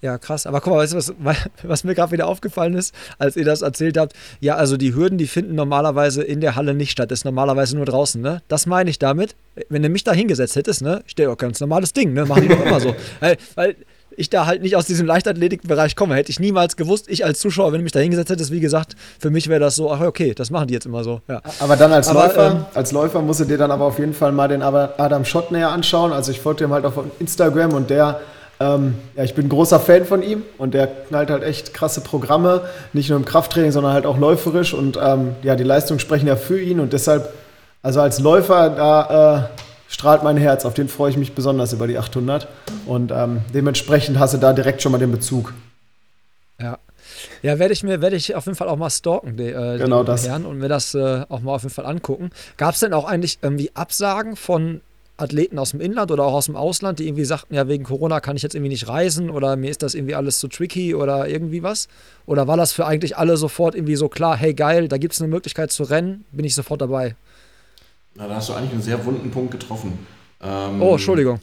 [0.02, 0.46] Ja, krass.
[0.46, 3.62] Aber guck mal, weißt du, was, was mir gerade wieder aufgefallen ist, als ihr das
[3.62, 4.14] erzählt habt?
[4.40, 7.10] Ja, also die Hürden, die finden normalerweise in der Halle nicht statt.
[7.10, 8.42] Das ist normalerweise nur draußen, ne?
[8.48, 9.36] Das meine ich damit.
[9.70, 11.02] Wenn du mich da hingesetzt hättest, ne?
[11.06, 12.26] Ich stehe auch ganz normales Ding, ne?
[12.26, 12.96] Machen die doch immer so.
[13.20, 13.76] Weil, weil
[14.18, 16.16] ich da halt nicht aus diesem Leichtathletikbereich komme.
[16.16, 18.96] Hätte ich niemals gewusst, ich als Zuschauer, wenn du mich da hingesetzt hättest, wie gesagt,
[19.20, 21.22] für mich wäre das so, ach okay, das machen die jetzt immer so.
[21.28, 21.42] Ja.
[21.60, 24.14] Aber dann als aber, Läufer, ähm, als Läufer musst du dir dann aber auf jeden
[24.14, 26.12] Fall mal den Adam Schott näher anschauen.
[26.12, 28.20] Also ich folge dem halt auf Instagram und der
[28.60, 32.00] ähm, ja, ich bin ein großer Fan von ihm und der knallt halt echt krasse
[32.00, 32.62] Programme,
[32.94, 36.38] nicht nur im Krafttraining, sondern halt auch läuferisch und ähm, ja, die Leistungen sprechen ja
[36.38, 37.34] für ihn und deshalb,
[37.82, 41.88] also als Läufer, da äh, strahlt mein Herz, auf den freue ich mich besonders über
[41.88, 42.48] die 800
[42.86, 45.54] und ähm, dementsprechend hast du da direkt schon mal den Bezug.
[46.60, 46.78] Ja.
[47.42, 50.04] Ja, werde ich mir, werde ich auf jeden Fall auch mal stalken, die, äh, genau
[50.04, 50.28] das.
[50.28, 52.32] Herren, und mir das äh, auch mal auf jeden Fall angucken.
[52.58, 54.82] Gab es denn auch eigentlich irgendwie Absagen von
[55.18, 58.20] Athleten aus dem Inland oder auch aus dem Ausland, die irgendwie sagten, ja, wegen Corona
[58.20, 61.28] kann ich jetzt irgendwie nicht reisen oder mir ist das irgendwie alles zu tricky oder
[61.28, 61.88] irgendwie was?
[62.26, 65.22] Oder war das für eigentlich alle sofort irgendwie so klar, hey geil, da gibt es
[65.22, 67.16] eine Möglichkeit zu rennen, bin ich sofort dabei?
[68.16, 70.08] Na, da hast du eigentlich einen sehr wunden Punkt getroffen.
[70.42, 71.40] Ähm, oh, Entschuldigung.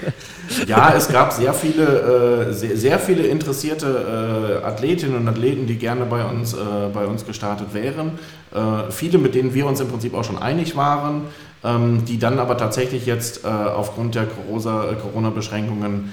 [0.66, 5.76] ja, es gab sehr viele, äh, sehr, sehr, viele interessierte äh, Athletinnen und Athleten, die
[5.76, 6.56] gerne bei uns, äh,
[6.92, 8.18] bei uns gestartet wären.
[8.54, 11.22] Äh, viele, mit denen wir uns im Prinzip auch schon einig waren
[11.64, 16.12] ähm, die dann aber tatsächlich jetzt äh, aufgrund der äh, Corona-Beschränkungen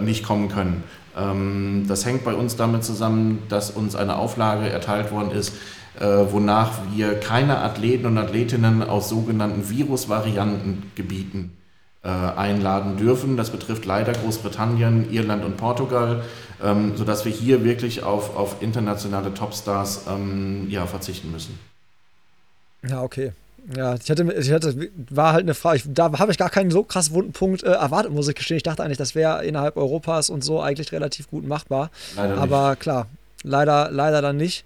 [0.00, 0.84] nicht kommen können.
[1.14, 5.52] Ähm, das hängt bei uns damit zusammen, dass uns eine Auflage erteilt worden ist,
[6.04, 11.56] wonach wir keine Athleten und Athletinnen aus sogenannten Virusvariantengebieten
[12.06, 13.36] äh, einladen dürfen.
[13.36, 16.22] Das betrifft leider Großbritannien, Irland und Portugal,
[16.62, 21.58] ähm, sodass wir hier wirklich auf, auf internationale Topstars ähm, ja, verzichten müssen.
[22.88, 23.32] Ja, okay.
[23.74, 26.70] Ja, ich hatte, ich hatte, war halt eine Frage, ich, da habe ich gar keinen
[26.70, 28.58] so krass wunden Punkt äh, erwartet, muss ich gestehen.
[28.58, 31.90] Ich dachte eigentlich, das wäre innerhalb Europas und so eigentlich relativ gut machbar.
[32.14, 32.80] Leider aber nicht.
[32.80, 33.08] klar,
[33.42, 34.64] leider, leider dann nicht.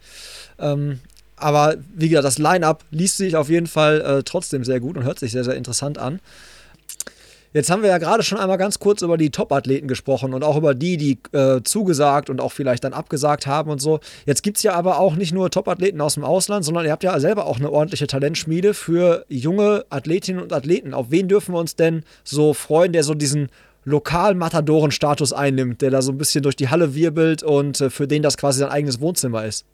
[0.58, 1.00] Ähm,
[1.40, 5.04] aber wie gesagt, das Line-Up liest sich auf jeden Fall äh, trotzdem sehr gut und
[5.04, 6.20] hört sich sehr, sehr interessant an.
[7.52, 10.56] Jetzt haben wir ja gerade schon einmal ganz kurz über die Top-Athleten gesprochen und auch
[10.56, 13.98] über die, die äh, zugesagt und auch vielleicht dann abgesagt haben und so.
[14.24, 17.02] Jetzt gibt es ja aber auch nicht nur Top-Athleten aus dem Ausland, sondern ihr habt
[17.02, 20.94] ja selber auch eine ordentliche Talentschmiede für junge Athletinnen und Athleten.
[20.94, 23.48] Auf wen dürfen wir uns denn so freuen, der so diesen
[23.84, 28.22] Lokal-Matadoren-Status einnimmt, der da so ein bisschen durch die Halle wirbelt und äh, für den
[28.22, 29.64] das quasi sein eigenes Wohnzimmer ist?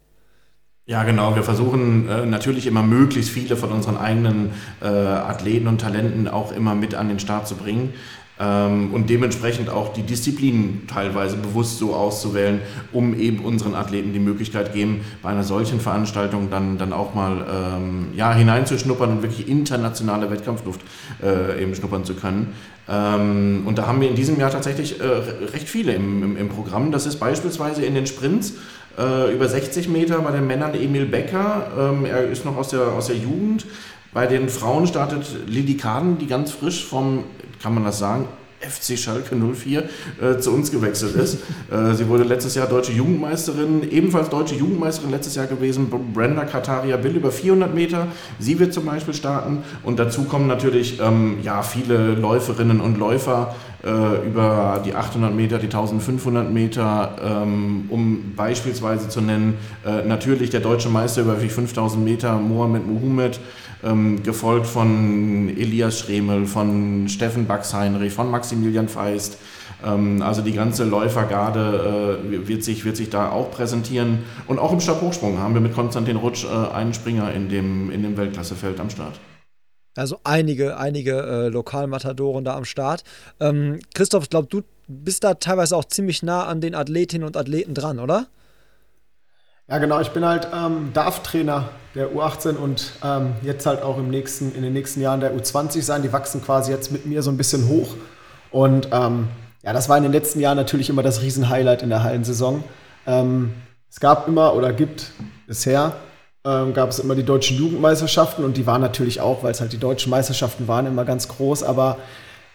[0.89, 1.35] Ja, genau.
[1.35, 6.53] Wir versuchen äh, natürlich immer möglichst viele von unseren eigenen äh, Athleten und Talenten auch
[6.53, 7.93] immer mit an den Start zu bringen.
[8.39, 12.61] Ähm, und dementsprechend auch die Disziplinen teilweise bewusst so auszuwählen,
[12.93, 17.45] um eben unseren Athleten die Möglichkeit geben, bei einer solchen Veranstaltung dann, dann auch mal
[17.51, 20.83] ähm, ja, hineinzuschnuppern und wirklich internationale Wettkampfluft
[21.21, 22.53] äh, eben schnuppern zu können.
[22.89, 26.49] Ähm, und da haben wir in diesem Jahr tatsächlich äh, recht viele im, im, im
[26.49, 26.93] Programm.
[26.93, 28.53] Das ist beispielsweise in den Sprints
[28.99, 31.71] äh, über 60 Meter bei den Männern Emil Becker.
[31.79, 33.67] Ähm, er ist noch aus der, aus der Jugend.
[34.13, 37.25] Bei den Frauen startet Lilly Kaden, die ganz frisch vom,
[37.63, 38.27] kann man das sagen,
[38.61, 39.85] FC Schalke 04
[40.21, 41.39] äh, zu uns gewechselt ist.
[41.69, 46.97] Äh, sie wurde letztes Jahr deutsche Jugendmeisterin, ebenfalls deutsche Jugendmeisterin letztes Jahr gewesen, Brenda Kataria
[46.97, 48.07] Bill über 400 Meter.
[48.39, 53.57] Sie wird zum Beispiel starten und dazu kommen natürlich ähm, ja, viele Läuferinnen und Läufer
[53.87, 59.55] äh, über die 800 Meter, die 1500 Meter, ähm, um beispielsweise zu nennen,
[59.87, 63.41] äh, natürlich der deutsche Meister über 5000 Meter, Mohamed Mohamed,
[63.85, 69.39] ähm, gefolgt von Elias Schremel, von Steffen Baxheinrich, von Maximilian Feist.
[69.85, 74.21] Ähm, also die ganze Läufergarde äh, wird, sich, wird sich da auch präsentieren.
[74.49, 78.03] Und auch im Stabhochsprung haben wir mit Konstantin Rutsch äh, einen Springer in dem, in
[78.03, 79.21] dem Weltklassefeld am Start.
[79.97, 83.03] Also einige, einige äh, Lokalmatadoren da am Start.
[83.41, 87.37] Ähm, Christoph, ich glaube, du bist da teilweise auch ziemlich nah an den Athletinnen und
[87.37, 88.27] Athleten dran, oder?
[89.69, 90.01] Ja, genau.
[90.01, 94.63] Ich bin halt ähm, DAF-Trainer der U18 und ähm, jetzt halt auch im nächsten, in
[94.63, 96.03] den nächsten Jahren der U20 sein.
[96.03, 97.97] Die wachsen quasi jetzt mit mir so ein bisschen hoch.
[98.53, 99.29] Und ähm,
[99.65, 102.63] ja, das war in den letzten Jahren natürlich immer das Riesenhighlight in der Hallensaison.
[103.07, 103.55] Ähm,
[103.91, 105.11] es gab immer oder gibt
[105.49, 105.97] bisher
[106.47, 109.73] ähm, gab es immer die deutschen Jugendmeisterschaften und die waren natürlich auch, weil es halt
[109.73, 111.65] die deutschen Meisterschaften waren, immer ganz groß.
[111.65, 111.99] Aber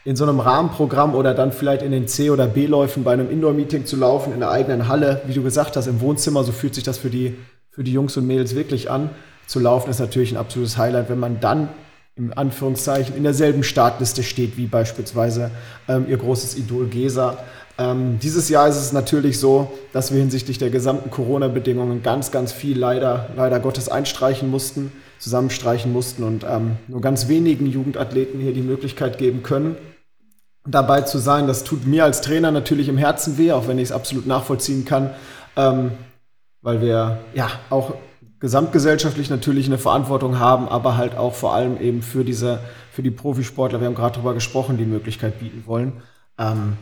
[0.06, 3.86] in so einem Rahmenprogramm oder dann vielleicht in den C- oder B-Läufen bei einem Indoor-Meeting
[3.86, 6.84] zu laufen, in der eigenen Halle, wie du gesagt hast, im Wohnzimmer, so fühlt sich
[6.84, 7.38] das für die,
[7.70, 9.10] für die Jungs und Mädels wirklich an.
[9.46, 11.68] Zu laufen ist natürlich ein absolutes Highlight, wenn man dann
[12.16, 15.52] im Anführungszeichen in derselben Startliste steht wie beispielsweise
[15.88, 17.38] ähm, ihr großes Idol Gesa.
[17.82, 22.52] Ähm, dieses Jahr ist es natürlich so, dass wir hinsichtlich der gesamten Corona-Bedingungen ganz, ganz
[22.52, 28.54] viel leider, leider Gottes einstreichen mussten, zusammenstreichen mussten und ähm, nur ganz wenigen Jugendathleten hier
[28.54, 29.78] die Möglichkeit geben können,
[30.64, 31.48] dabei zu sein.
[31.48, 34.86] Das tut mir als Trainer natürlich im Herzen weh, auch wenn ich es absolut nachvollziehen
[34.86, 35.10] kann,
[35.56, 35.92] ähm,
[36.62, 37.96] weil wir ja auch
[38.40, 42.60] gesamtgesellschaftlich natürlich eine Verantwortung haben, aber halt auch vor allem eben für diese,
[42.92, 45.94] für die Profisportler, wir haben gerade darüber gesprochen, die Möglichkeit bieten wollen.
[46.38, 46.78] Ähm,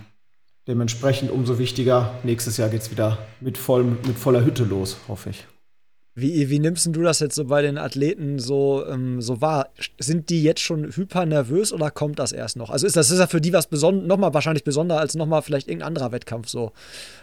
[0.70, 5.32] dementsprechend umso wichtiger, nächstes Jahr geht es wieder mit, voll, mit voller Hütte los, hoffe
[5.32, 5.48] ich.
[6.14, 9.70] Wie, wie nimmst du das jetzt so bei den Athleten so, ähm, so wahr?
[10.00, 12.70] Sind die jetzt schon hyper nervös oder kommt das erst noch?
[12.70, 15.68] Also ist das ist ja für die was besonders, nochmal wahrscheinlich besonder als nochmal vielleicht
[15.68, 16.72] irgendein anderer Wettkampf so.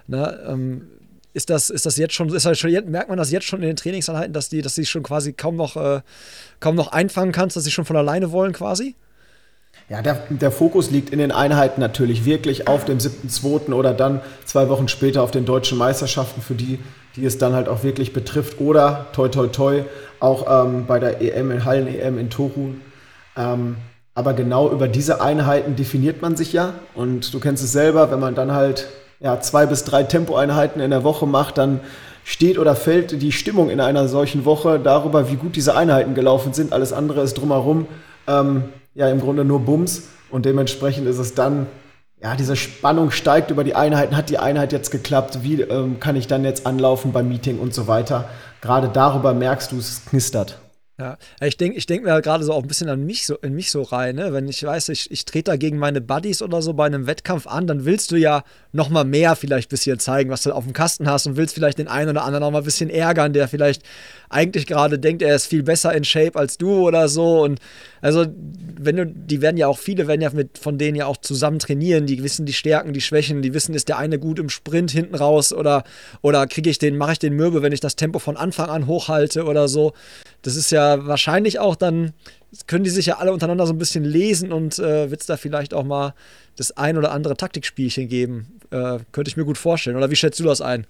[0.07, 0.41] Ne?
[0.47, 0.89] Ähm,
[1.35, 3.67] ist das, ist das jetzt schon, ist das schon, merkt man das jetzt schon in
[3.67, 6.01] den Trainingseinheiten, dass die, dass sie schon quasi kaum noch, äh,
[6.59, 8.97] kaum noch einfangen kannst, dass sie schon von alleine wollen quasi?
[9.89, 13.73] Ja, der, der Fokus liegt in den Einheiten natürlich wirklich auf dem 7.2.
[13.73, 16.81] oder dann zwei Wochen später auf den deutschen Meisterschaften, für die,
[17.15, 18.61] die es dann halt auch wirklich betrifft.
[18.61, 19.83] Oder, toi, toi, toi,
[20.19, 22.81] auch ähm, bei der EM in Hallen-EM in Torun.
[23.37, 23.77] Ähm,
[24.17, 26.75] aber genau über diese Einheiten definiert man sich ja.
[26.95, 28.89] Und du kennst es selber, wenn man dann halt
[29.21, 31.79] ja, zwei bis drei Tempoeinheiten in der Woche macht, dann
[32.25, 36.53] steht oder fällt die Stimmung in einer solchen Woche darüber, wie gut diese Einheiten gelaufen
[36.55, 36.73] sind.
[36.73, 37.87] Alles andere ist drumherum
[38.27, 38.65] ähm,
[38.97, 41.67] ja im Grunde nur Bums und dementsprechend ist es dann,
[42.21, 44.17] ja, diese Spannung steigt über die Einheiten.
[44.17, 45.41] Hat die Einheit jetzt geklappt?
[45.43, 48.29] Wie ähm, kann ich dann jetzt anlaufen beim Meeting und so weiter?
[48.63, 50.59] Gerade darüber merkst du, es knistert.
[50.99, 53.37] Ja, ich denke ich denk mir halt gerade so auch ein bisschen an mich so,
[53.37, 54.33] in mich so rein, ne?
[54.33, 57.47] Wenn ich weiß, ich, ich trete da gegen meine Buddies oder so bei einem Wettkampf
[57.47, 60.65] an, dann willst du ja noch mal mehr vielleicht ein bisschen zeigen, was du auf
[60.65, 63.35] dem Kasten hast und willst vielleicht den einen oder anderen noch mal ein bisschen ärgern,
[63.35, 63.83] der vielleicht
[64.31, 67.43] eigentlich gerade denkt, er ist viel besser in Shape als du oder so.
[67.43, 67.61] Und
[68.01, 68.25] also,
[68.79, 71.59] wenn du, die werden ja auch, viele werden ja mit von denen ja auch zusammen
[71.59, 74.93] trainieren, die wissen die Stärken, die Schwächen, die wissen, ist der eine gut im Sprint
[74.93, 75.85] hinten raus oder,
[76.23, 78.87] oder kriege ich den, mache ich den Mürbe, wenn ich das Tempo von Anfang an
[78.87, 79.93] hochhalte oder so.
[80.41, 82.13] Das ist ja wahrscheinlich auch dann,
[82.67, 85.37] können die sich ja alle untereinander so ein bisschen lesen und äh, wird es da
[85.37, 86.15] vielleicht auch mal
[86.57, 88.59] das ein oder andere Taktikspielchen geben.
[88.71, 89.97] Äh, könnte ich mir gut vorstellen.
[89.97, 90.87] Oder wie schätzt du das ein?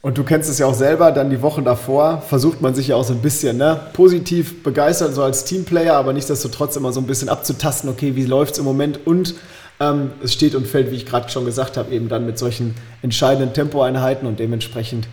[0.00, 2.96] Und du kennst es ja auch selber, dann die Wochen davor versucht man sich ja
[2.96, 7.06] auch so ein bisschen ne, positiv begeistert, so als Teamplayer, aber nichtsdestotrotz immer so ein
[7.06, 9.34] bisschen abzutasten, okay, wie läuft es im Moment und
[9.80, 12.76] ähm, es steht und fällt, wie ich gerade schon gesagt habe, eben dann mit solchen
[13.02, 15.08] entscheidenden Tempoeinheiten und dementsprechend,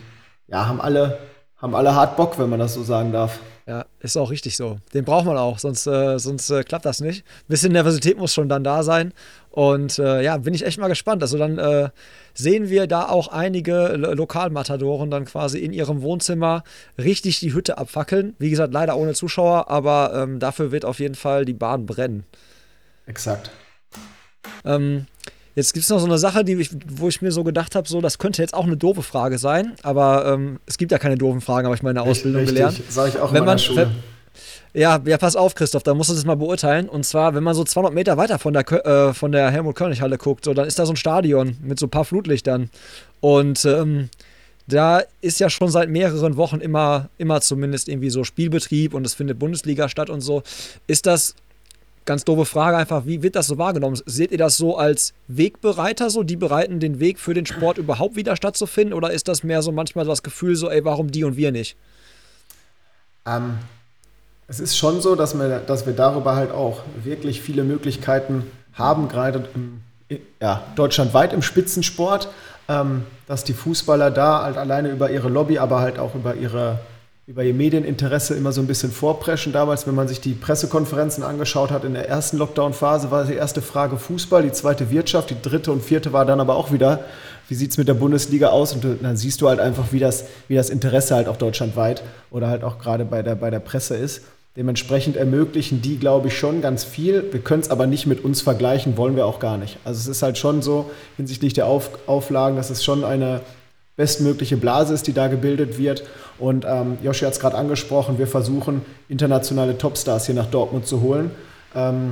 [0.47, 1.17] ja, haben alle,
[1.57, 3.39] haben alle hart Bock, wenn man das so sagen darf.
[3.67, 4.78] Ja, ist auch richtig so.
[4.93, 7.25] Den braucht man auch, sonst, äh, sonst äh, klappt das nicht.
[7.25, 9.12] Ein bisschen Nervosität muss schon dann da sein.
[9.49, 11.23] Und äh, ja, bin ich echt mal gespannt.
[11.23, 11.89] Also dann äh,
[12.36, 16.63] sehen wir da auch einige Lokalmatadoren dann quasi in ihrem Wohnzimmer
[16.99, 18.36] richtig die Hütte abfackeln.
[18.38, 22.23] Wie gesagt, leider ohne Zuschauer, aber ähm, dafür wird auf jeden Fall die Bahn brennen.
[23.08, 23.49] Exakt.
[24.63, 25.08] Ähm,
[25.56, 27.88] Jetzt gibt es noch so eine Sache, die ich, wo ich mir so gedacht habe,
[27.88, 31.18] so, das könnte jetzt auch eine doofe Frage sein, aber ähm, es gibt ja keine
[31.18, 32.82] doofen Fragen, habe ich meine Ausbildung Richtig, gelernt.
[32.89, 33.88] Sag ich auch wenn in man, Schule.
[33.88, 36.89] Wenn, ja, ja, pass auf, Christoph, da musst du das mal beurteilen.
[36.89, 40.44] Und zwar, wenn man so 200 Meter weiter von der, äh, von der Helmut-Körnig-Halle guckt,
[40.44, 42.70] so, dann ist da so ein Stadion mit so ein paar Flutlichtern.
[43.22, 44.10] Und ähm,
[44.68, 49.13] da ist ja schon seit mehreren Wochen immer, immer zumindest irgendwie so Spielbetrieb und es
[49.13, 50.44] findet Bundesliga statt und so.
[50.88, 51.36] Ist das
[52.06, 54.00] ganz doofe Frage einfach, wie wird das so wahrgenommen?
[54.06, 58.15] Seht ihr das so als Wegbereiter, so die bereiten den Weg für den Sport überhaupt
[58.15, 58.94] wieder stattzufinden?
[58.94, 61.76] Oder ist das mehr so manchmal das Gefühl, so, ey, warum die und wir nicht?
[63.26, 63.58] Ähm,
[64.48, 69.08] es ist schon so, dass wir, dass wir darüber halt auch wirklich viele Möglichkeiten haben,
[69.08, 69.82] gerade im,
[70.39, 72.30] ja, deutschlandweit im Spitzensport,
[72.68, 76.80] ähm, dass die Fußballer da halt alleine über ihre Lobby, aber halt auch über ihre
[77.27, 79.51] über ihr Medieninteresse immer so ein bisschen vorpreschen.
[79.51, 83.63] Damals, wenn man sich die Pressekonferenzen angeschaut hat, in der ersten Lockdown-Phase war die erste
[83.63, 87.03] Frage Fußball, die zweite Wirtschaft, die dritte und vierte war dann aber auch wieder,
[87.47, 88.73] wie sieht es mit der Bundesliga aus?
[88.73, 92.47] Und dann siehst du halt einfach, wie das, wie das Interesse halt auch deutschlandweit oder
[92.47, 94.21] halt auch gerade bei der, bei der Presse ist.
[94.55, 97.25] Dementsprechend ermöglichen die, glaube ich, schon ganz viel.
[97.31, 99.79] Wir können es aber nicht mit uns vergleichen, wollen wir auch gar nicht.
[99.83, 103.41] Also es ist halt schon so hinsichtlich der Auf Auflagen, dass es schon eine
[103.95, 106.03] bestmögliche Blase ist, die da gebildet wird.
[106.38, 111.01] Und ähm, Joshi hat es gerade angesprochen, wir versuchen internationale Topstars hier nach Dortmund zu
[111.01, 111.31] holen
[111.73, 112.12] ähm,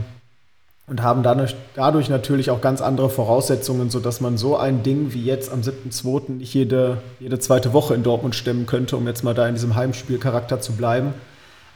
[0.87, 5.23] und haben dadurch, dadurch natürlich auch ganz andere Voraussetzungen, sodass man so ein Ding wie
[5.23, 6.31] jetzt am 7.2.
[6.31, 9.75] nicht jede, jede zweite Woche in Dortmund stemmen könnte, um jetzt mal da in diesem
[9.75, 11.13] Heimspielcharakter zu bleiben.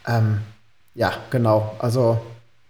[0.07, 0.39] Ähm,
[0.95, 1.75] ja, genau.
[1.79, 2.17] Also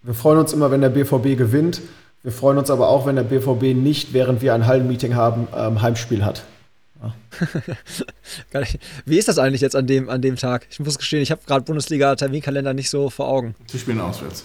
[0.02, 1.82] wir freuen uns immer, wenn der BVB gewinnt
[2.24, 5.82] Wir freuen uns aber auch, wenn der BVB nicht, während wir ein Hallenmeeting haben, ähm,
[5.82, 6.44] Heimspiel hat.
[8.54, 8.62] Ja.
[9.06, 10.68] Wie ist das eigentlich jetzt an dem, an dem Tag?
[10.70, 13.56] Ich muss gestehen, ich habe gerade Bundesliga-Terminkalender nicht so vor Augen.
[13.68, 14.44] Sie spielen auswärts.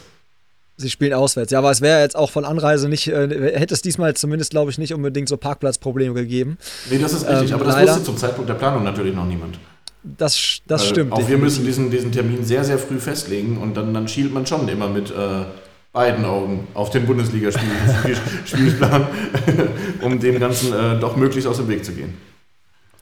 [0.76, 3.82] Sie spielen auswärts, ja, aber es wäre jetzt auch von Anreise nicht, äh, hätte es
[3.82, 6.58] diesmal zumindest, glaube ich, nicht unbedingt so Parkplatzprobleme gegeben.
[6.90, 9.26] Nee, das ist richtig, ähm, aber das leider, wusste zum Zeitpunkt der Planung natürlich noch
[9.26, 9.58] niemand.
[10.02, 11.12] Das, das stimmt.
[11.12, 11.38] Auch definitiv.
[11.38, 14.66] wir müssen diesen, diesen Termin sehr, sehr früh festlegen und dann, dann schielt man schon
[14.68, 15.44] immer mit äh,
[15.92, 19.06] beiden Augen auf den Bundesligaspielplan,
[20.00, 22.14] um dem Ganzen äh, doch möglichst aus dem Weg zu gehen.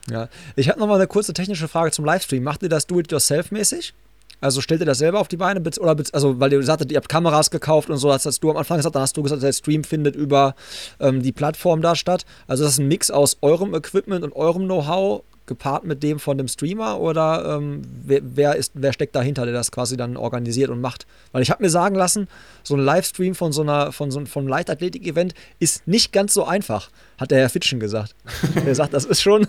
[0.09, 2.43] Ja, ich habe nochmal eine kurze technische Frage zum Livestream.
[2.43, 3.93] Macht ihr das Do-it-yourself-mäßig?
[4.41, 5.61] Also stellt ihr das selber auf die Beine?
[5.79, 8.57] Oder, also, weil ihr sagtet, ihr habt Kameras gekauft und so, das hast du am
[8.57, 10.55] Anfang gesagt, dann hast du gesagt, der Stream findet über
[10.99, 12.25] ähm, die Plattform da statt.
[12.47, 16.37] Also, das ist ein Mix aus eurem Equipment und eurem Know-how gepaart mit dem von
[16.37, 20.69] dem Streamer oder ähm, wer, wer, ist, wer steckt dahinter, der das quasi dann organisiert
[20.69, 21.05] und macht?
[21.31, 22.27] Weil ich habe mir sagen lassen,
[22.63, 26.89] so ein Livestream von so einer von so einem Leichtathletik-Event ist nicht ganz so einfach,
[27.17, 28.15] hat der Herr Fitschen gesagt.
[28.65, 29.47] er sagt, das ist schon,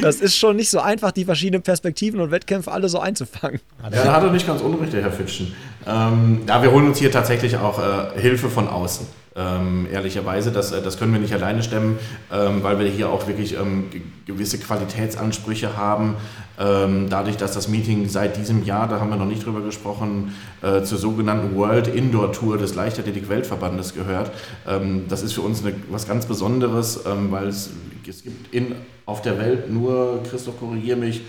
[0.00, 3.60] das ist schon nicht so einfach, die verschiedenen Perspektiven und Wettkämpfe alle so einzufangen.
[3.82, 5.54] Ja, da hat er nicht ganz unrecht, der Herr Fitschen.
[5.86, 9.06] Ähm, ja, wir holen uns hier tatsächlich auch äh, Hilfe von außen.
[9.34, 11.98] Ähm, ehrlicherweise, das, äh, das können wir nicht alleine stemmen,
[12.30, 13.84] ähm, weil wir hier auch wirklich ähm,
[14.26, 16.16] gewisse Qualitätsansprüche haben.
[16.58, 20.34] Ähm, dadurch, dass das Meeting seit diesem Jahr, da haben wir noch nicht drüber gesprochen,
[20.60, 24.30] äh, zur sogenannten World Indoor Tour des Leichtathletik-Weltverbandes gehört.
[24.68, 27.70] Ähm, das ist für uns eine, was ganz Besonderes, ähm, weil es,
[28.04, 28.74] gibt in,
[29.06, 31.22] auf der Welt nur, Christoph, korrigier mich, ich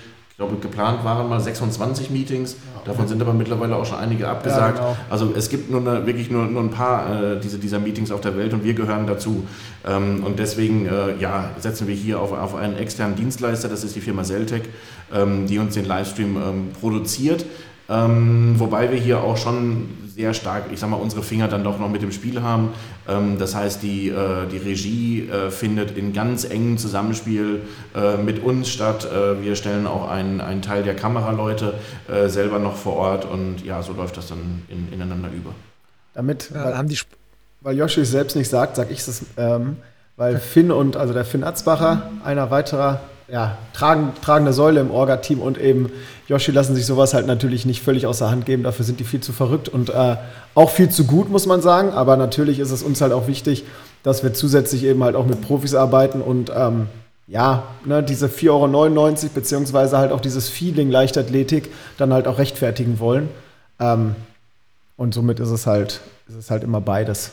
[0.48, 4.78] glaube, geplant waren mal 26 Meetings, davon sind aber mittlerweile auch schon einige abgesagt.
[4.78, 4.98] Ja, genau.
[5.10, 8.22] Also es gibt nur eine, wirklich nur, nur ein paar äh, diese, dieser Meetings auf
[8.22, 9.46] der Welt und wir gehören dazu.
[9.86, 13.96] Ähm, und deswegen äh, ja, setzen wir hier auf, auf einen externen Dienstleister, das ist
[13.96, 14.64] die Firma Celtec,
[15.14, 17.46] ähm, die uns den Livestream ähm, produziert.
[17.90, 21.80] Ähm, wobei wir hier auch schon sehr stark, ich sag mal, unsere Finger dann doch
[21.80, 22.70] noch mit dem Spiel haben.
[23.08, 27.64] Ähm, das heißt, die, äh, die Regie äh, findet in ganz engem Zusammenspiel
[27.96, 29.06] äh, mit uns statt.
[29.06, 31.74] Äh, wir stellen auch einen, einen Teil der Kameraleute
[32.08, 35.54] äh, selber noch vor Ort und ja, so läuft das dann in, ineinander über.
[36.14, 36.98] Damit, ja, weil, haben die
[37.62, 39.78] weil Joshi es selbst nicht sagt, sage ich es, ähm,
[40.16, 45.40] weil Finn und, also der Finn Atzbacher, einer weiterer ja, tragen, tragende Säule im Orga-Team
[45.42, 45.92] und eben
[46.28, 48.64] Yoshi lassen sich sowas halt natürlich nicht völlig außer Hand geben.
[48.64, 50.18] Dafür sind die viel zu verrückt und äh,
[50.56, 51.92] auch viel zu gut, muss man sagen.
[51.92, 53.64] Aber natürlich ist es uns halt auch wichtig,
[54.04, 56.88] dass wir zusätzlich eben halt auch mit Profis arbeiten und ähm,
[57.28, 63.00] ja, ne, diese 4,99 Euro beziehungsweise halt auch dieses Feeling Leichtathletik dann halt auch rechtfertigen
[63.00, 63.30] wollen.
[63.80, 64.16] Ähm,
[64.98, 67.32] und somit ist es halt, ist es halt immer beides.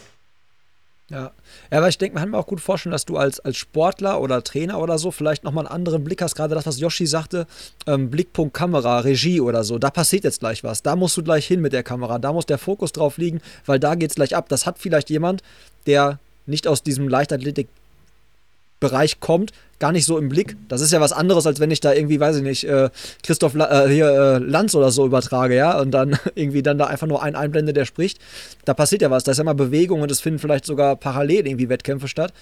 [1.08, 1.32] Ja.
[1.70, 4.20] Ja, aber ich denke, man kann mir auch gut vorstellen, dass du als, als Sportler
[4.20, 6.34] oder Trainer oder so vielleicht nochmal einen anderen Blick hast.
[6.34, 7.46] Gerade das, was Yoshi sagte,
[7.86, 9.78] ähm, Blickpunkt Kamera, Regie oder so.
[9.78, 10.82] Da passiert jetzt gleich was.
[10.82, 12.18] Da musst du gleich hin mit der Kamera.
[12.18, 14.48] Da muss der Fokus drauf liegen, weil da geht es gleich ab.
[14.48, 15.42] Das hat vielleicht jemand,
[15.86, 17.68] der nicht aus diesem Leichtathletik
[18.80, 20.56] Bereich kommt, gar nicht so im Blick.
[20.68, 22.90] Das ist ja was anderes, als wenn ich da irgendwie, weiß ich nicht, äh,
[23.22, 26.86] Christoph La äh, hier, äh, Lanz oder so übertrage, ja, und dann irgendwie dann da
[26.86, 28.18] einfach nur ein einblende, der spricht.
[28.64, 29.24] Da passiert ja was.
[29.24, 32.32] Da ist ja immer Bewegung und es finden vielleicht sogar parallel irgendwie Wettkämpfe statt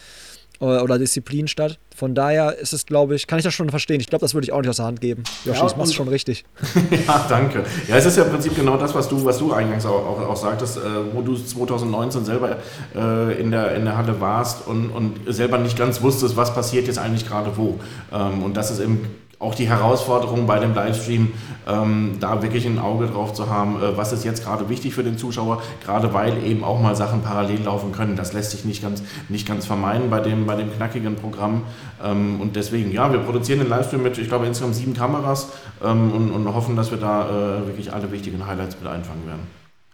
[0.61, 1.79] oder Disziplin statt.
[1.95, 4.01] Von daher ist es, glaube ich, kann ich das schon verstehen.
[4.01, 5.25] Ich glaube, das würde ich auch nicht aus der Hand geben.
[5.45, 6.45] Joshi, ja, das machst schon richtig.
[7.07, 7.65] ja, danke.
[7.89, 10.29] Ja, es ist ja im Prinzip genau das, was du, was du eingangs auch, auch,
[10.29, 10.81] auch sagtest, äh,
[11.13, 12.57] wo du 2019 selber
[12.95, 16.87] äh, in, der, in der Halle warst und, und selber nicht ganz wusstest, was passiert
[16.87, 17.79] jetzt eigentlich gerade wo.
[18.13, 19.09] Ähm, und das ist eben
[19.41, 21.33] auch die Herausforderung bei dem Livestream,
[21.69, 25.05] ähm, da wirklich ein Auge drauf zu haben, äh, was ist jetzt gerade wichtig für
[25.05, 28.17] den Zuschauer, gerade weil eben auch mal Sachen parallel laufen können.
[28.17, 31.63] Das lässt sich nicht ganz, nicht ganz vermeiden bei dem, bei dem knackigen Programm.
[32.05, 35.49] Ähm, und deswegen, ja, wir produzieren den Livestream mit, ich glaube, insgesamt sieben Kameras
[35.85, 39.47] ähm, und, und, hoffen, dass wir da äh, wirklich alle wichtigen Highlights mit einfangen werden.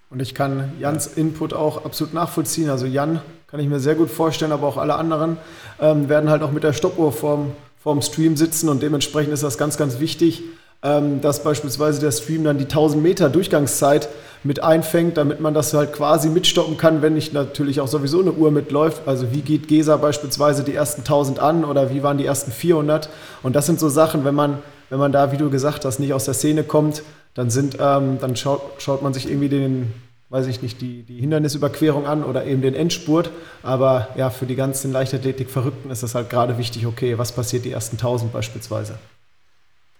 [0.08, 2.70] Und ich kann Jans Input auch absolut nachvollziehen.
[2.70, 5.36] Also Jan kann ich mir sehr gut vorstellen, aber auch alle anderen
[5.80, 7.52] ähm, werden halt auch mit der Stoppuhr vorm
[7.84, 10.42] vorm Stream sitzen und dementsprechend ist das ganz, ganz wichtig,
[10.82, 14.08] ähm, dass beispielsweise der Stream dann die 1000 Meter Durchgangszeit
[14.42, 18.32] mit einfängt, damit man das halt quasi mitstoppen kann, wenn nicht natürlich auch sowieso eine
[18.32, 19.02] Uhr mitläuft.
[19.04, 23.10] Also wie geht Gesa beispielsweise die ersten 1000 an oder wie waren die ersten 400?
[23.42, 26.14] Und das sind so Sachen, wenn man, wenn man da, wie du gesagt hast, nicht
[26.14, 27.02] aus der Szene kommt,
[27.34, 29.92] dann sind, ähm, dann schaut, schaut man sich irgendwie den,
[30.34, 33.30] weiß ich nicht, die, die Hindernisüberquerung an oder eben den Endspurt.
[33.62, 37.70] Aber ja, für die ganzen Leichtathletik-Verrückten ist es halt gerade wichtig, okay, was passiert die
[37.70, 38.98] ersten 1000 beispielsweise.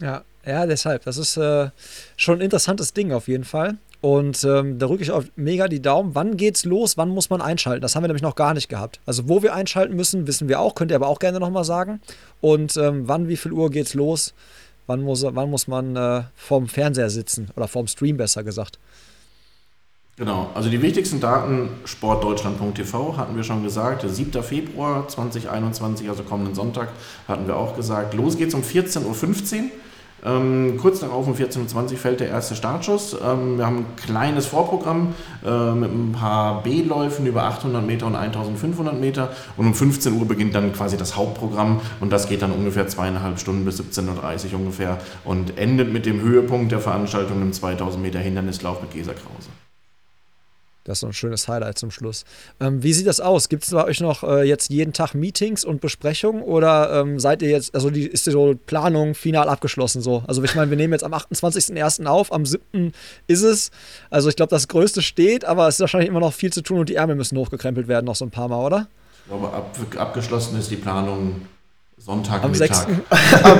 [0.00, 1.04] Ja, ja, deshalb.
[1.04, 1.70] Das ist äh,
[2.16, 3.76] schon ein interessantes Ding auf jeden Fall.
[4.00, 6.16] Und ähm, da rücke ich auch mega die Daumen.
[6.16, 6.96] Wann geht's los?
[6.98, 7.80] Wann muss man einschalten?
[7.80, 8.98] Das haben wir nämlich noch gar nicht gehabt.
[9.06, 10.74] Also, wo wir einschalten müssen, wissen wir auch.
[10.74, 12.00] Könnt ihr aber auch gerne nochmal sagen.
[12.40, 14.34] Und ähm, wann, wie viel Uhr geht's los?
[14.88, 17.50] Wann muss, wann muss man äh, vorm Fernseher sitzen?
[17.54, 18.80] Oder vorm Stream besser gesagt?
[20.16, 24.04] Genau, also die wichtigsten Daten sportdeutschland.tv hatten wir schon gesagt.
[24.08, 24.44] 7.
[24.44, 26.90] Februar 2021, also kommenden Sonntag,
[27.26, 28.14] hatten wir auch gesagt.
[28.14, 29.62] Los geht's um 14.15 Uhr.
[30.24, 33.16] Ähm, kurz darauf um 14.20 Uhr fällt der erste Startschuss.
[33.22, 38.14] Ähm, wir haben ein kleines Vorprogramm äh, mit ein paar B-Läufen über 800 Meter und
[38.14, 39.30] 1500 Meter.
[39.56, 43.40] Und um 15 Uhr beginnt dann quasi das Hauptprogramm und das geht dann ungefähr zweieinhalb
[43.40, 48.20] Stunden bis 17.30 Uhr ungefähr und endet mit dem Höhepunkt der Veranstaltung im 2000 Meter
[48.20, 49.48] Hindernislauf mit Gesa Krause.
[50.84, 52.24] Das ist so ein schönes Highlight zum Schluss.
[52.60, 53.48] Ähm, wie sieht das aus?
[53.48, 57.42] Gibt es bei euch noch äh, jetzt jeden Tag Meetings und Besprechungen oder ähm, seid
[57.42, 60.22] ihr jetzt, also die, ist die so Planung final abgeschlossen so?
[60.26, 62.06] Also ich meine, wir nehmen jetzt am 28.01.
[62.06, 62.92] auf, am 7.
[63.26, 63.70] ist es.
[64.10, 66.80] Also ich glaube, das Größte steht, aber es ist wahrscheinlich immer noch viel zu tun
[66.80, 68.88] und die Ärmel müssen hochgekrempelt werden noch so ein paar Mal, oder?
[69.24, 71.42] Ich glaube, ab, abgeschlossen ist die Planung
[72.04, 72.86] Sonntag am Mittag.
[72.86, 72.86] 6.
[73.44, 73.58] am,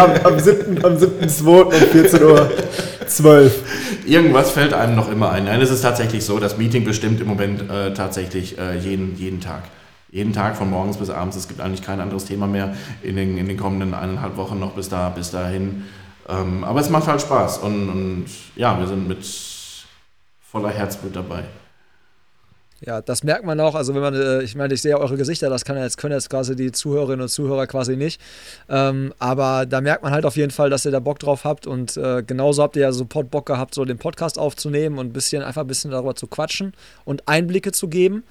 [0.00, 0.84] am, am 7.
[0.84, 1.46] Am 7.
[1.46, 2.50] um 14 Uhr
[3.06, 4.06] 12.
[4.06, 5.44] Irgendwas fällt einem noch immer ein.
[5.44, 9.40] Nein, es ist tatsächlich so, das Meeting bestimmt im Moment äh, tatsächlich äh, jeden, jeden
[9.40, 9.62] Tag.
[10.10, 11.36] Jeden Tag von morgens bis abends.
[11.36, 14.72] Es gibt eigentlich kein anderes Thema mehr in den, in den kommenden eineinhalb Wochen noch
[14.72, 15.84] bis, da, bis dahin.
[16.28, 19.24] Ähm, aber es macht halt Spaß und, und ja, wir sind mit
[20.42, 21.44] voller Herzblut dabei.
[22.82, 23.74] Ja, das merkt man auch.
[23.74, 26.30] Also wenn man, äh, ich meine, ich sehe eure Gesichter, das kann jetzt, können jetzt
[26.30, 28.20] quasi die Zuhörerinnen und Zuhörer quasi nicht.
[28.70, 31.66] Ähm, aber da merkt man halt auf jeden Fall, dass ihr da Bock drauf habt.
[31.66, 35.12] Und äh, genauso habt ihr ja so Bock gehabt, so den Podcast aufzunehmen und ein
[35.12, 36.72] bisschen, einfach ein bisschen darüber zu quatschen
[37.04, 38.24] und Einblicke zu geben.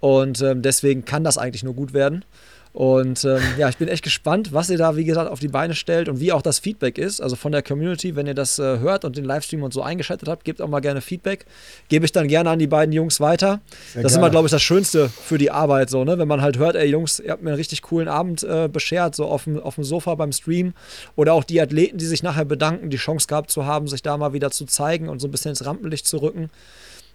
[0.00, 2.24] Und ähm, deswegen kann das eigentlich nur gut werden.
[2.72, 5.74] Und ähm, ja, ich bin echt gespannt, was ihr da, wie gesagt, auf die Beine
[5.74, 7.20] stellt und wie auch das Feedback ist.
[7.20, 10.26] Also von der Community, wenn ihr das äh, hört und den Livestream und so eingeschaltet
[10.26, 11.44] habt, gebt auch mal gerne Feedback.
[11.88, 13.60] Gebe ich dann gerne an die beiden Jungs weiter.
[13.92, 16.18] Sehr das ist immer, glaube ich, das Schönste für die Arbeit, so, ne?
[16.18, 19.14] Wenn man halt hört, ey Jungs, ihr habt mir einen richtig coolen Abend äh, beschert,
[19.14, 20.72] so auf dem, auf dem Sofa beim Stream.
[21.14, 24.16] Oder auch die Athleten, die sich nachher bedanken, die Chance gehabt zu haben, sich da
[24.16, 26.48] mal wieder zu zeigen und so ein bisschen ins Rampenlicht zu rücken.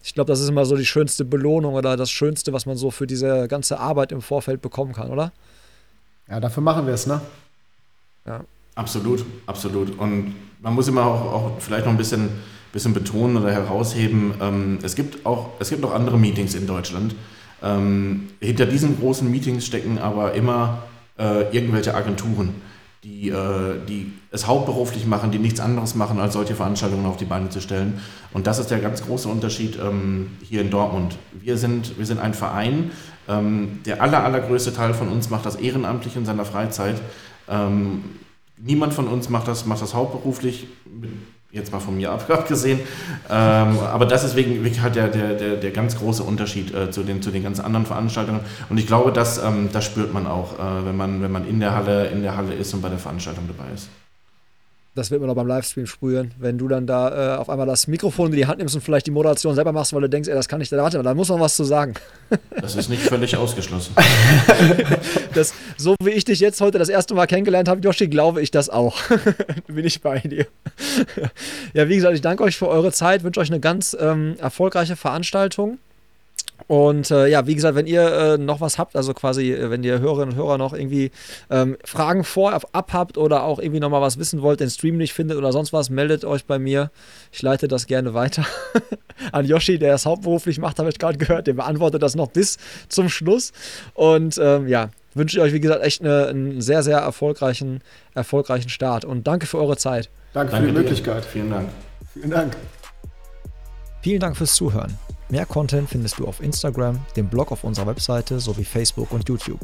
[0.08, 2.92] Ich glaube, das ist immer so die schönste Belohnung oder das Schönste, was man so
[2.92, 5.34] für diese ganze Arbeit im Vorfeld bekommen kann, oder?
[6.30, 7.20] Ja, dafür machen wir es, ne?
[8.26, 8.46] Ja.
[8.76, 10.00] Absolut, absolut.
[10.00, 12.30] Und man muss immer auch, auch vielleicht noch ein bisschen,
[12.72, 17.14] bisschen betonen oder herausheben, ähm, es, gibt auch, es gibt auch andere Meetings in Deutschland.
[17.62, 20.84] Ähm, hinter diesen großen Meetings stecken aber immer
[21.20, 22.56] äh, irgendwelche Agenturen,
[23.04, 27.26] die, äh, die es hauptberuflich machen, die nichts anderes machen, als solche Veranstaltungen auf die
[27.26, 28.00] Beine zu stellen.
[28.34, 31.18] Und das ist der ganz große Unterschied ähm, hier in Dortmund.
[31.34, 32.92] Wir sind, wir sind ein Verein,
[33.28, 37.02] ähm, der aller, allergrößte Teil von uns macht das ehrenamtlich in seiner Freizeit.
[37.50, 38.04] Ähm,
[38.58, 40.68] niemand von uns macht das, macht das hauptberuflich,
[41.52, 42.80] jetzt mal von mir abgesehen.
[43.30, 46.92] Ähm, aber das ist wegen, wirklich halt der, der, der, der ganz große Unterschied äh,
[46.92, 48.42] zu, den, zu den ganz anderen Veranstaltungen.
[48.70, 51.60] Und ich glaube, das, ähm, das spürt man auch, äh, wenn, man, wenn man in
[51.60, 53.90] der Halle, in der Halle ist und bei der Veranstaltung dabei ist
[54.98, 57.86] das wird man auch beim Livestream sprühen, wenn du dann da äh, auf einmal das
[57.88, 60.34] Mikrofon in die Hand nimmst und vielleicht die Moderation selber machst, weil du denkst, ey,
[60.34, 61.94] das kann ich da warte, da muss man was zu sagen.
[62.60, 63.96] Das ist nicht völlig ausgeschlossen.
[65.34, 68.52] das, so wie ich dich jetzt heute das erste Mal kennengelernt habe, Joshi, glaube ich
[68.52, 68.98] das auch.
[69.68, 70.48] Bin ich bei dir.
[71.74, 74.96] ja, wie gesagt, ich danke euch für eure Zeit, wünsche euch eine ganz ähm, erfolgreiche
[74.96, 75.78] Veranstaltung.
[76.66, 79.84] Und äh, ja, wie gesagt, wenn ihr äh, noch was habt, also quasi, äh, wenn
[79.84, 81.12] ihr Hörerinnen und Hörer noch irgendwie
[81.50, 85.38] ähm, Fragen vorab habt oder auch irgendwie nochmal was wissen wollt, den Stream nicht findet
[85.38, 86.92] oder sonst was, meldet euch bei mir.
[87.32, 88.46] Ich leite das gerne weiter
[89.32, 91.48] an Yoshi, der es hauptberuflich macht, habe ich gerade gehört.
[91.48, 92.58] Der beantwortet das noch bis
[92.90, 93.54] zum Schluss.
[93.94, 97.82] Und ähm, ja, wünsche ich euch, wie gesagt, echt eine, einen sehr, sehr erfolgreichen,
[98.14, 99.06] erfolgreichen Start.
[99.06, 100.10] Und danke für eure Zeit.
[100.34, 101.26] Danke, danke für die Möglichkeit.
[101.26, 101.70] Vielen Dank.
[102.14, 102.58] Vielen Dank.
[104.02, 104.98] Vielen Dank fürs Zuhören.
[105.30, 109.60] Mehr Content findest du auf Instagram, dem Blog auf unserer Webseite sowie Facebook und YouTube.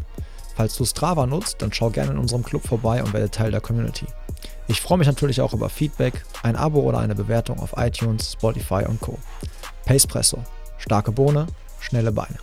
[0.55, 3.61] Falls du Strava nutzt, dann schau gerne in unserem Club vorbei und werde Teil der
[3.61, 4.05] Community.
[4.67, 8.83] Ich freue mich natürlich auch über Feedback, ein Abo oder eine Bewertung auf iTunes, Spotify
[8.87, 9.17] und Co.
[9.85, 10.39] Pacepresso.
[10.77, 11.47] Starke Bohne,
[11.79, 12.37] schnelle Beine.